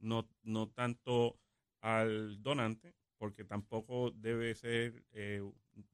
no, 0.00 0.28
no 0.42 0.68
tanto 0.68 1.38
al 1.80 2.42
donante, 2.42 2.94
porque 3.18 3.44
tampoco 3.44 4.10
debe 4.10 4.54
ser, 4.54 5.02
eh, 5.12 5.42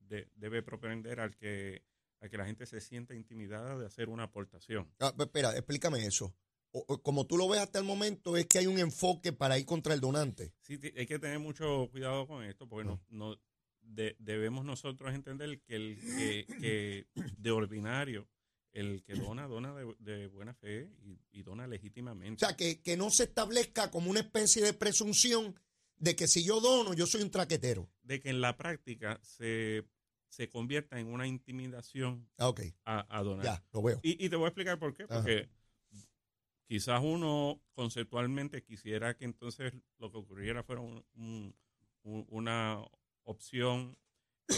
de- 0.09 0.29
debe 0.35 0.63
propender 0.63 1.21
al 1.21 1.37
que, 1.37 1.85
a 2.21 2.29
que 2.29 2.37
la 2.37 2.47
gente 2.47 2.67
se 2.67 2.81
sienta 2.81 3.15
intimidada 3.15 3.79
de 3.79 3.87
hacer 3.87 4.09
una 4.09 4.25
aportación. 4.25 4.93
Ah, 4.99 5.13
pe- 5.17 5.25
espera, 5.25 5.57
explícame 5.57 6.05
eso. 6.05 6.35
O- 6.73 6.85
o 6.89 7.03
como 7.03 7.27
tú 7.27 7.37
lo 7.37 7.49
ves 7.49 7.61
hasta 7.61 7.79
el 7.79 7.85
momento, 7.85 8.37
es 8.37 8.47
que 8.47 8.59
hay 8.59 8.67
un 8.67 8.79
enfoque 8.79 9.33
para 9.33 9.59
ir 9.59 9.67
contra 9.67 9.93
el 9.95 10.01
donante. 10.01 10.53
Sí, 10.63 10.79
hay 10.97 11.07
que 11.07 11.19
tener 11.19 11.39
mucho 11.39 11.89
cuidado 11.91 12.27
con 12.27 12.43
esto, 12.45 12.67
porque 12.69 12.89
no, 12.89 13.01
no 13.11 13.37
de- 13.83 14.17
debemos 14.19 14.65
nosotros 14.65 15.13
entender 15.15 15.61
que 15.63 15.77
el 15.77 15.99
que, 16.01 16.47
que 16.61 17.07
de 17.37 17.51
ordinario 17.51 18.27
el 18.73 19.03
que 19.05 19.13
dona 19.15 19.47
dona 19.49 19.75
de, 19.75 19.95
de 19.99 20.29
buena 20.29 20.55
fe 20.55 20.89
y, 21.05 21.21
y 21.31 21.43
dona 21.43 21.65
O 21.65 21.69
legítimamente. 21.69 22.43
sea, 22.47 22.57
que, 22.57 22.81
que 22.81 22.97
no 22.97 23.11
se 23.11 23.25
establezca 23.25 23.91
como 23.91 24.09
una 24.11 24.21
especie 24.21 24.63
de 24.63 24.73
presunción 24.73 25.55
de 25.99 26.17
que 26.17 26.27
si 26.27 26.43
yo 26.43 26.59
dono, 26.61 26.95
yo 26.95 27.07
soy 27.07 27.21
un 27.23 27.31
traquetero. 27.31 27.87
de 28.03 28.19
que 28.21 28.31
en 28.31 28.41
la 28.41 28.57
práctica 28.57 29.21
se, 29.23 29.85
se 30.31 30.49
convierta 30.49 30.99
en 30.99 31.09
una 31.09 31.27
intimidación 31.27 32.31
Ah, 32.39 32.55
a, 32.87 33.19
a 33.19 33.23
donar. 33.23 33.45
ya, 33.45 33.65
lo 33.75 33.83
veo. 33.83 34.01
Y, 34.03 34.25
y 34.25 34.31
te 34.31 34.37
voy 34.37 34.47
a 34.47 34.49
explicar 34.49 34.79
por 34.79 34.95
qué. 34.95 35.03
Ajá. 35.05 35.23
Quizás 36.73 37.03
uno 37.05 37.61
conceptualmente 37.75 38.63
quisiera 38.63 39.15
que 39.15 39.27
entonces 39.27 39.75
lo 39.99 40.11
que 40.11 40.17
ocurriera 40.17 40.63
fuera 40.63 40.81
un- 40.81 41.05
un- 41.17 41.55
un- 42.03 42.27
una 42.31 42.83
opción 43.25 43.99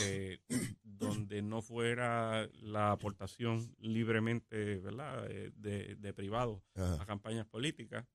eh, 0.01 0.39
donde 0.85 1.43
no 1.43 1.61
fuera 1.61 2.49
la 2.63 2.93
aportación 2.93 3.75
libremente 3.81 4.77
¿verdad? 4.79 5.27
Eh, 5.29 5.51
de, 5.57 5.97
de 5.97 6.15
privados 6.15 6.63
a 6.77 7.05
campañas 7.05 7.49
políticas. 7.49 8.07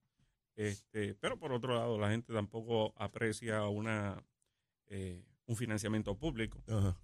Este, 0.56 1.14
pero 1.16 1.38
por 1.38 1.52
otro 1.52 1.76
lado, 1.76 2.00
la 2.00 2.10
gente 2.10 2.32
tampoco 2.32 2.94
aprecia 2.96 3.68
una, 3.68 4.26
eh, 4.88 5.26
un 5.46 5.58
financiamiento 5.58 6.18
público. 6.18 6.64
Ajá. 6.70 6.98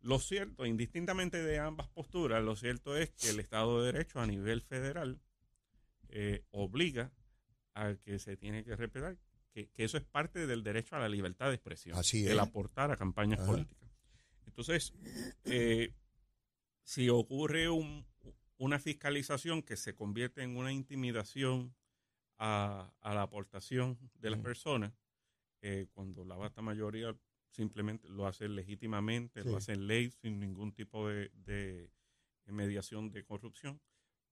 Lo 0.00 0.20
cierto, 0.20 0.64
indistintamente 0.64 1.42
de 1.42 1.58
ambas 1.58 1.88
posturas, 1.88 2.40
lo 2.44 2.54
cierto 2.54 2.96
es 2.96 3.10
que 3.10 3.30
el 3.30 3.40
Estado 3.40 3.82
de 3.82 3.92
Derecho 3.92 4.20
a 4.20 4.26
nivel 4.28 4.62
federal 4.62 5.20
eh, 6.12 6.44
obliga 6.50 7.12
a 7.74 7.94
que 8.04 8.18
se 8.18 8.36
tiene 8.36 8.64
que 8.64 8.76
respetar, 8.76 9.16
que, 9.52 9.68
que 9.70 9.84
eso 9.84 9.96
es 9.96 10.04
parte 10.04 10.46
del 10.46 10.62
derecho 10.62 10.96
a 10.96 10.98
la 11.00 11.08
libertad 11.08 11.48
de 11.48 11.54
expresión, 11.54 11.96
Así 11.98 12.26
el 12.26 12.32
es. 12.38 12.38
aportar 12.38 12.90
a 12.90 12.96
campañas 12.96 13.40
Ajá. 13.40 13.50
políticas. 13.50 13.90
Entonces, 14.46 14.92
eh, 15.44 15.94
si 16.82 17.08
ocurre 17.08 17.68
un- 17.68 18.06
una 18.58 18.78
fiscalización 18.78 19.62
que 19.62 19.76
se 19.76 19.94
convierte 19.94 20.42
en 20.42 20.56
una 20.56 20.72
intimidación 20.72 21.74
a, 22.38 22.92
a 23.00 23.14
la 23.14 23.22
aportación 23.22 23.98
de 24.14 24.30
las 24.30 24.38
Ujú. 24.38 24.44
personas, 24.48 24.92
eh, 25.62 25.86
cuando 25.92 26.24
la 26.24 26.36
vasta 26.36 26.62
mayoría 26.62 27.14
simplemente 27.48 28.08
lo 28.08 28.26
hace 28.26 28.48
legítimamente, 28.48 29.42
Sí. 29.42 29.48
lo 29.48 29.56
hace 29.56 29.72
en 29.72 29.86
ley, 29.86 30.10
sin 30.10 30.38
ningún 30.40 30.72
tipo 30.72 31.08
de, 31.08 31.30
de 31.34 31.90
mediación 32.46 33.10
de 33.12 33.24
corrupción, 33.24 33.80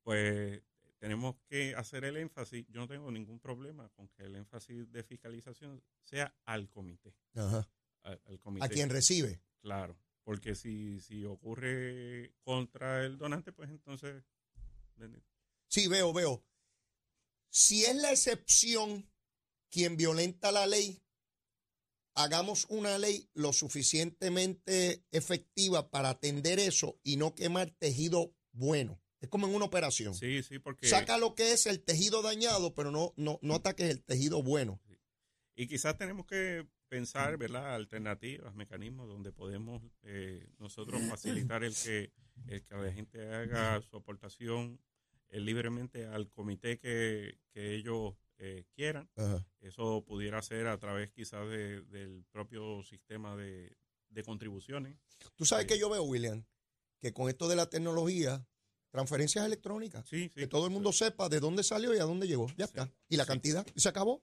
pues 0.03 0.63
tenemos 0.99 1.37
que 1.49 1.75
hacer 1.75 2.05
el 2.05 2.17
énfasis. 2.17 2.67
Yo 2.69 2.81
no 2.81 2.89
tengo 2.89 3.11
ningún 3.11 3.41
problema 3.41 3.89
con 3.91 4.09
que 4.09 4.25
el 4.25 4.37
énfasis 4.37 4.91
de 4.91 5.03
fiscalización 5.03 5.83
sea 6.03 6.35
al 6.45 6.69
comité. 6.71 7.15
Ajá. 7.35 7.69
Al, 8.03 8.21
al 8.27 8.41
comité. 8.41 8.65
A 8.65 8.69
quien 8.69 8.91
recibe. 8.91 9.41
Claro, 9.61 9.99
porque 10.25 10.55
si, 10.55 11.01
si 11.01 11.25
ocurre 11.25 12.35
contra 12.43 13.05
el 13.05 13.19
donante, 13.19 13.53
pues 13.53 13.71
entonces... 13.71 14.25
Sí, 15.69 15.87
veo, 15.87 16.13
veo. 16.13 16.45
Si 17.51 17.85
es 17.85 17.95
la 17.97 18.11
excepción 18.11 19.09
quien 19.71 19.97
violenta 19.97 20.51
la 20.51 20.67
ley, 20.67 21.03
hagamos 22.15 22.67
una 22.69 22.99
ley 22.99 23.31
lo 23.35 23.53
suficientemente 23.53 25.07
efectiva 25.13 25.91
para 25.91 26.11
atender 26.11 26.59
eso 26.59 26.99
y 27.05 27.17
no 27.17 27.35
quemar 27.35 27.71
tejido 27.71 28.35
bueno. 28.53 29.01
Es 29.21 29.29
como 29.29 29.47
en 29.49 29.55
una 29.55 29.65
operación. 29.65 30.15
Sí, 30.15 30.43
sí, 30.43 30.59
porque... 30.59 30.87
Saca 30.89 31.19
lo 31.19 31.35
que 31.35 31.53
es 31.53 31.67
el 31.67 31.81
tejido 31.83 32.23
dañado, 32.23 32.75
pero 32.75 32.91
no, 32.91 33.13
no, 33.17 33.39
no 33.43 33.55
ataques 33.55 33.91
el 33.91 34.03
tejido 34.03 34.43
bueno. 34.43 34.81
Y 35.57 35.67
quizás 35.67 35.97
tenemos 35.99 36.25
que 36.27 36.69
pensar, 36.89 37.37
¿verdad?, 37.37 37.75
alternativas, 37.75 38.55
mecanismos 38.55 39.09
donde 39.09 39.33
podemos 39.33 39.83
eh, 40.03 40.49
nosotros 40.59 41.03
facilitar 41.09 41.65
el 41.65 41.75
que, 41.75 42.13
el 42.47 42.63
que 42.65 42.75
la 42.77 42.93
gente 42.93 43.21
haga 43.35 43.83
su 43.83 43.97
aportación 43.97 44.81
eh, 45.31 45.41
libremente 45.41 46.07
al 46.07 46.31
comité 46.31 46.79
que, 46.79 47.39
que 47.53 47.75
ellos 47.75 48.15
eh, 48.39 48.65
quieran. 48.77 49.11
Ajá. 49.17 49.45
Eso 49.61 50.05
pudiera 50.07 50.41
ser 50.43 50.69
a 50.69 50.79
través 50.79 51.11
quizás 51.11 51.49
de- 51.49 51.83
del 51.83 52.25
propio 52.31 52.83
sistema 52.85 53.35
de, 53.37 53.77
de 54.11 54.23
contribuciones. 54.23 54.97
Tú 55.35 55.45
sabes 55.45 55.65
Sí. 55.65 55.75
que 55.75 55.79
yo 55.81 55.91
veo, 55.91 56.05
William, 56.05 56.45
que 57.01 57.13
con 57.13 57.29
esto 57.29 57.49
de 57.49 57.57
la 57.57 57.69
tecnología, 57.69 58.47
transferencias 58.91 59.45
electrónicas, 59.47 60.09
Sí, 60.09 60.25
sí. 60.25 60.31
que 60.35 60.47
todo 60.47 60.67
el 60.67 60.73
mundo 60.73 60.93
sepa 60.93 61.29
de 61.29 61.41
dónde 61.41 61.63
salió 61.63 61.95
y 61.95 61.99
a 61.99 62.05
dónde 62.05 62.27
llegó. 62.27 62.47
Ya 62.57 62.65
está. 62.67 62.91
Y 63.09 63.17
la 63.17 63.27
cantidad, 63.27 63.67
y 63.75 63.81
se 63.81 63.89
acabó. 63.89 64.23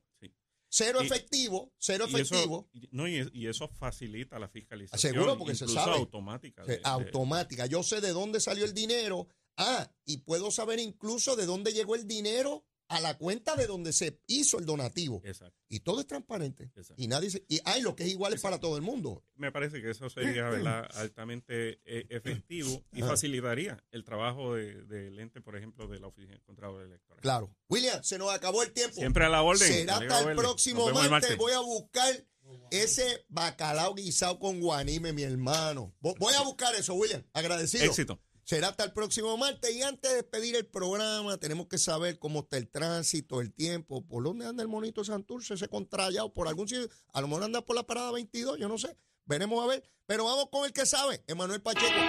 Cero 0.68 1.00
Y- 1.02 1.06
efectivo, 1.06 1.72
cero 1.78 2.06
Y 2.10 2.16
efectivo. 2.16 2.68
y- 2.74 2.90
no, 2.92 3.08
y, 3.08 3.30
y 3.34 3.48
eso 3.48 3.68
facilita 3.70 4.38
la 4.40 4.50
fiscalización. 4.50 5.14
Seguro, 5.14 5.38
porque 5.38 5.56
se 5.56 5.68
sabe. 5.68 5.94
automática. 5.94 6.66
De- 6.66 6.78
de- 6.78 6.82
automática. 6.84 7.66
Yo 7.68 7.82
sé 7.84 8.02
de 8.02 8.10
dónde 8.12 8.40
salió 8.42 8.66
el 8.66 8.74
dinero. 8.74 9.28
Ah, 9.58 9.90
y 10.04 10.18
puedo 10.18 10.52
saber 10.52 10.80
incluso 10.80 11.38
de 11.38 11.46
dónde 11.46 11.72
llegó 11.72 11.96
el 11.96 12.06
dinero 12.08 12.66
a 12.88 13.02
la 13.02 13.18
cuenta 13.18 13.56
de 13.56 13.66
donde 13.68 13.92
se 13.94 14.20
hizo 14.28 14.60
el 14.60 14.66
donativo. 14.66 15.22
Exacto, 15.26 15.58
Y 15.70 15.80
todo 15.80 16.00
es 16.02 16.08
transparente. 16.08 16.66
exacto. 16.76 16.94
Y 17.02 17.08
nadie 17.08 17.30
se, 17.32 17.44
y 17.48 17.60
hay 17.66 17.82
lo 17.82 17.96
que 17.96 18.04
es 18.04 18.10
igual 18.10 18.34
es 18.34 18.42
para 18.42 18.60
todo 18.60 18.76
el 18.78 18.84
mundo. 18.84 19.24
Me 19.36 19.52
parece 19.52 19.82
que 19.82 19.90
eso 19.90 20.10
sería 20.10 20.50
¿verdad? 20.50 20.88
altamente 20.96 21.80
eh, 21.86 22.06
efectivo 22.10 22.84
y 22.94 23.02
facilitaría 23.02 23.84
el 23.92 24.04
trabajo 24.04 24.54
de- 24.54 24.84
del 24.86 25.18
ente, 25.20 25.42
por 25.42 25.56
ejemplo, 25.58 25.88
de 25.88 26.00
la 26.00 26.08
Oficina 26.08 26.34
del 26.34 26.44
Contralor 26.44 26.84
Electoral. 26.84 27.22
Claro. 27.22 27.56
William, 27.70 28.04
se 28.04 28.18
nos 28.20 28.32
acabó 28.34 28.62
el 28.64 28.72
tiempo. 28.72 28.96
Siempre 28.96 29.26
a 29.26 29.30
la 29.30 29.42
orden. 29.42 29.68
Será 29.68 29.96
hasta 29.98 30.20
el 30.32 30.36
próximo 30.38 30.88
el 30.90 31.10
martes. 31.10 31.38
Voy 31.38 31.54
a 31.54 31.60
buscar 31.60 32.14
ese 32.70 33.26
bacalao 33.30 33.96
guisado 33.96 34.38
con 34.40 34.60
guanime, 34.60 35.12
mi 35.14 35.24
hermano. 35.24 35.96
Vo- 36.02 36.16
Voy 36.20 36.34
a 36.36 36.42
buscar 36.44 36.76
eso, 36.76 36.94
William. 36.94 37.24
Agradecido. 37.34 37.84
Éxito. 37.86 38.20
Será 38.46 38.68
hasta 38.68 38.84
el 38.84 38.94
próximo 38.94 39.36
martes. 39.38 39.76
Y 39.76 39.82
antes 39.82 40.08
de 40.08 40.18
despedir 40.18 40.56
el 40.56 40.68
programa, 40.68 41.38
tenemos 41.38 41.66
que 41.66 41.80
saber 41.80 42.20
cómo 42.20 42.42
está 42.42 42.58
el 42.58 42.70
tránsito, 42.70 43.42
el 43.42 43.52
tiempo, 43.52 44.06
por 44.06 44.24
dónde 44.24 44.46
anda 44.46 44.62
el 44.62 44.70
monito 44.70 45.04
Santurce, 45.04 45.56
ese 45.56 45.68
contrallado, 45.68 46.32
por 46.32 46.48
algún 46.48 46.68
sitio. 46.68 46.88
A 47.12 47.22
lo 47.22 47.28
mejor 47.28 47.44
anda 47.44 47.66
por 47.66 47.76
la 47.76 47.88
parada 47.88 48.12
22, 48.12 48.60
yo 48.60 48.68
no 48.68 48.78
sé. 48.78 48.96
Veremos 49.26 49.64
a 49.64 49.68
ver. 49.68 49.84
Pero 50.06 50.26
vamos 50.26 50.50
con 50.52 50.64
el 50.64 50.74
que 50.74 50.86
sabe, 50.86 51.24
Emanuel 51.26 51.64
Pacheco. 51.64 52.00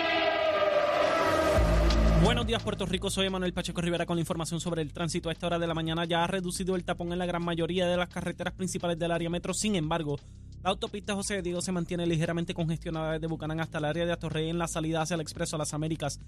Buenos 2.22 2.46
días, 2.46 2.62
Puerto 2.62 2.84
Rico. 2.84 3.08
Soy 3.08 3.30
Manuel 3.30 3.54
Pacheco 3.54 3.80
Rivera 3.80 4.04
con 4.04 4.16
la 4.16 4.20
información 4.20 4.60
sobre 4.60 4.82
el 4.82 4.92
tránsito. 4.92 5.30
A 5.30 5.32
esta 5.32 5.46
hora 5.46 5.58
de 5.58 5.66
la 5.66 5.72
mañana 5.74 6.04
ya 6.04 6.22
ha 6.22 6.26
reducido 6.26 6.76
el 6.76 6.84
tapón 6.84 7.12
en 7.14 7.18
la 7.18 7.24
gran 7.24 7.42
mayoría 7.42 7.86
de 7.86 7.96
las 7.96 8.10
carreteras 8.10 8.52
principales 8.52 8.98
del 8.98 9.12
área 9.12 9.30
metro. 9.30 9.54
Sin 9.54 9.74
embargo, 9.74 10.18
la 10.62 10.70
autopista 10.70 11.14
José 11.14 11.34
de 11.34 11.42
Diego 11.42 11.60
se 11.60 11.72
mantiene 11.72 12.06
ligeramente 12.06 12.54
congestionada 12.54 13.12
desde 13.12 13.26
Bucanán 13.26 13.60
hasta 13.60 13.78
el 13.78 13.84
área 13.84 14.06
de 14.06 14.12
Atorrey 14.12 14.48
en 14.48 14.58
la 14.58 14.68
salida 14.68 15.02
hacia 15.02 15.14
el 15.14 15.20
Expreso 15.20 15.56
a 15.56 15.58
las 15.58 15.74
Américas. 15.74 16.18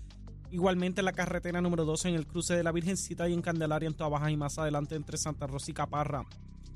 Igualmente 0.50 1.00
en 1.00 1.06
la 1.06 1.12
carretera 1.12 1.60
número 1.60 1.84
12 1.84 2.08
en 2.08 2.14
el 2.14 2.26
cruce 2.26 2.54
de 2.54 2.62
la 2.62 2.72
Virgencita 2.72 3.28
y 3.28 3.34
en 3.34 3.42
Candelaria 3.42 3.86
en 3.86 3.94
Toa 3.94 4.08
Baja 4.08 4.30
y 4.30 4.36
más 4.36 4.58
adelante 4.58 4.94
entre 4.94 5.18
Santa 5.18 5.46
Rosa 5.46 5.70
y 5.70 5.74
Caparra. 5.74 6.24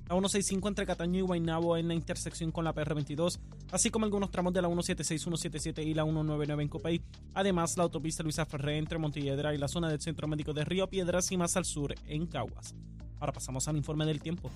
La 0.09 0.17
165 0.17 0.69
entre 0.69 0.85
Cataño 0.85 1.21
y 1.21 1.23
Guaynabo 1.23 1.77
en 1.77 1.89
la 1.89 1.95
intersección 1.95 2.51
con 2.51 2.65
la 2.65 2.75
PR22, 2.75 3.39
así 3.71 3.89
como 3.91 4.05
algunos 4.05 4.31
tramos 4.31 4.53
de 4.53 4.61
la 4.61 4.69
176, 4.69 5.23
177 5.23 5.83
y 5.85 5.95
la 5.95 6.03
199 6.03 6.63
en 6.63 6.69
Copey. 6.69 7.03
Además, 7.33 7.77
la 7.79 7.85
autopista 7.85 8.23
Luisa 8.23 8.45
Ferré 8.45 8.77
entre 8.77 8.99
Montelledra 8.99 9.55
y 9.55 9.59
la 9.59 9.69
zona 9.69 9.89
del 9.89 10.01
Centro 10.01 10.29
Médico 10.29 10.53
de 10.53 10.65
Río 10.65 10.89
Piedras 10.89 11.33
y 11.33 11.37
más 11.37 11.57
al 11.57 11.65
sur 11.65 11.95
en 12.07 12.27
Caguas. 12.27 12.75
Ahora 13.21 13.33
pasamos 13.33 13.69
al 13.69 13.77
informe 13.77 14.05
del 14.05 14.21
tiempo. 14.21 14.51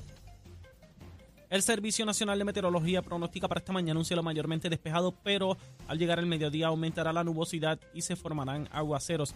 El 1.49 1.63
Servicio 1.63 2.05
Nacional 2.05 2.39
de 2.39 2.45
Meteorología 2.45 3.03
pronostica 3.03 3.47
para 3.47 3.61
esta 3.61 3.73
mañana 3.73 4.01
un 4.01 4.05
cielo 4.05 4.23
mayormente 4.23 4.69
despejado, 4.69 5.15
pero 5.23 5.57
al 5.87 5.97
llegar 5.97 6.19
el 6.19 6.27
mediodía 6.27 6.67
aumentará 6.67 7.13
la 7.13 7.23
nubosidad 7.23 7.79
y 7.95 8.03
se 8.03 8.17
formarán 8.17 8.69
aguaceros. 8.73 9.33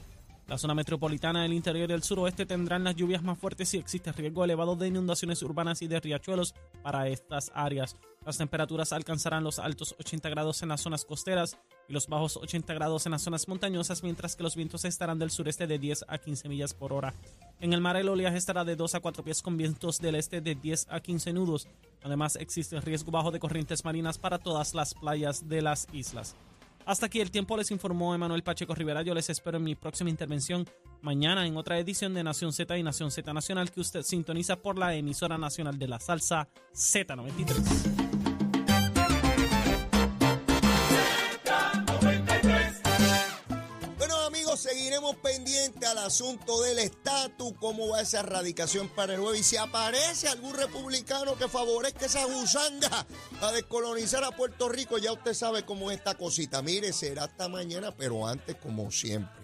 La 0.51 0.59
zona 0.59 0.75
metropolitana 0.75 1.43
del 1.43 1.53
interior 1.53 1.89
y 1.89 1.93
el 1.93 2.03
suroeste 2.03 2.45
tendrán 2.45 2.83
las 2.83 2.97
lluvias 2.97 3.23
más 3.23 3.39
fuertes 3.39 3.73
y 3.73 3.79
existe 3.79 4.11
riesgo 4.11 4.43
elevado 4.43 4.75
de 4.75 4.89
inundaciones 4.89 5.41
urbanas 5.45 5.81
y 5.81 5.87
de 5.87 6.01
riachuelos 6.01 6.57
para 6.83 7.07
estas 7.07 7.53
áreas. 7.55 7.95
Las 8.27 8.39
temperaturas 8.39 8.93
alcanzarán 8.93 9.45
los 9.45 9.61
altos 9.61 9.95
80 10.01 10.29
grados 10.29 10.61
en 10.65 10.71
las 10.71 10.81
zonas 10.81 11.05
costeras 11.05 11.57
y 11.89 11.93
los 11.93 12.09
bajos 12.09 12.37
80 12.37 12.75
grados 12.75 13.07
en 13.07 13.13
las 13.13 13.23
zonas 13.23 13.47
montañosas, 13.47 14.03
mientras 14.03 14.35
que 14.35 14.43
los 14.43 14.57
vientos 14.57 14.85
estarán 14.85 15.21
del 15.21 15.31
sureste 15.31 15.69
de 15.69 15.79
10 15.79 16.07
a 16.09 16.19
15 16.19 16.49
millas 16.49 16.75
por 16.75 16.93
hora. 16.93 17.15
En 17.61 17.73
el 17.73 17.81
mar 17.81 17.97
el 17.97 18.09
oleaje 18.09 18.37
estará 18.37 18.65
de 18.65 18.75
2 18.75 18.97
a 18.97 19.01
4 19.01 19.23
pies 19.23 19.43
con 19.43 19.57
vientos 19.57 20.01
del 20.01 20.17
este 20.17 20.41
de 20.41 20.57
10 20.57 20.89
a 20.91 20.99
15 20.99 21.33
nudos. 21.33 21.69
Además 22.03 22.35
existe 22.35 22.81
riesgo 22.81 23.13
bajo 23.13 23.31
de 23.31 23.39
corrientes 23.39 23.85
marinas 23.85 24.19
para 24.19 24.39
todas 24.39 24.75
las 24.75 24.95
playas 24.95 25.49
de 25.49 25.63
las 25.63 25.87
islas. 25.93 26.35
Hasta 26.91 27.07
aquí 27.07 27.21
el 27.21 27.31
tiempo 27.31 27.57
les 27.57 27.71
informó 27.71 28.17
Emanuel 28.17 28.43
Pacheco 28.43 28.75
Rivera. 28.75 29.03
Yo 29.03 29.15
les 29.15 29.31
espero 29.31 29.59
en 29.59 29.63
mi 29.63 29.77
próxima 29.77 30.11
intervención 30.11 30.69
mañana 31.03 31.47
en 31.47 31.57
otra 31.57 31.79
edición 31.79 32.15
de 32.15 32.25
Nación 32.25 32.53
Z 32.53 32.77
y 32.77 32.83
Nación 32.83 33.13
Z 33.13 33.33
Nacional 33.33 33.71
que 33.71 33.81
usted 33.81 34.03
sintoniza 34.03 34.57
por 34.57 34.77
la 34.77 34.97
emisora 34.97 35.39
nacional 35.39 35.79
de 35.79 35.87
la 35.87 36.01
salsa 36.01 36.49
Z93. 36.75 37.90
Seguiremos 45.11 45.17
pendientes 45.17 45.89
al 45.89 45.99
asunto 45.99 46.63
del 46.63 46.79
estatus, 46.79 47.53
cómo 47.59 47.89
va 47.89 48.01
esa 48.01 48.21
erradicación 48.21 48.89
para 48.89 49.15
el 49.15 49.21
jueves. 49.21 49.41
Y 49.41 49.45
si 49.45 49.57
aparece 49.57 50.29
algún 50.29 50.55
republicano 50.55 51.37
que 51.37 51.49
favorezca 51.49 52.07
esa 52.07 52.25
gusanga 52.25 53.07
a 53.41 53.53
descolonizar 53.53 54.25
a 54.25 54.31
Puerto 54.31 54.69
Rico, 54.69 54.99
ya 54.99 55.13
usted 55.13 55.35
sabe 55.35 55.65
cómo 55.65 55.91
es 55.91 55.99
esta 55.99 56.15
cosita. 56.15 56.63
Mire, 56.63 56.93
será 56.93 57.25
hasta 57.25 57.49
mañana, 57.49 57.95
pero 57.97 58.27
antes, 58.27 58.57
como 58.57 58.91
siempre. 58.91 59.40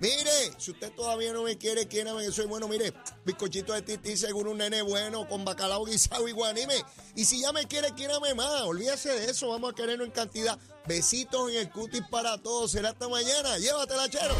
Mire, 0.00 0.52
si 0.58 0.70
usted 0.70 0.92
todavía 0.92 1.32
no 1.32 1.42
me 1.42 1.58
quiere, 1.58 1.88
quiérame 1.88 2.24
que 2.24 2.32
soy 2.32 2.46
bueno. 2.46 2.68
Mire, 2.68 2.92
bizcochito 3.24 3.72
de 3.72 3.82
titi, 3.82 4.16
seguro 4.16 4.52
un 4.52 4.58
nene 4.58 4.82
bueno, 4.82 5.26
con 5.28 5.44
bacalao 5.44 5.84
guisado 5.84 6.28
y 6.28 6.32
guanime. 6.32 6.84
Y 7.16 7.24
si 7.24 7.40
ya 7.40 7.52
me 7.52 7.66
quiere, 7.66 7.92
quiérame 7.94 8.34
más. 8.34 8.62
Olvídese 8.62 9.10
de 9.10 9.30
eso, 9.30 9.48
vamos 9.48 9.72
a 9.72 9.74
quererlo 9.74 10.04
en 10.04 10.12
cantidad. 10.12 10.58
Besitos 10.86 11.50
en 11.50 11.56
el 11.56 11.70
cutis 11.70 12.02
para 12.10 12.38
todos. 12.38 12.70
Será 12.70 12.90
hasta 12.90 13.08
mañana. 13.08 13.58
Llévatela, 13.58 14.08
chero. 14.08 14.34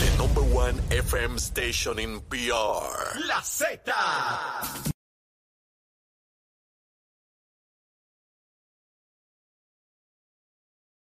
The 0.00 0.16
number 0.18 0.42
one 0.42 0.80
FM 0.90 1.38
station 1.38 1.98
in 1.98 2.20
PR. 2.22 3.20
La 3.26 3.42
Z. 3.42 3.92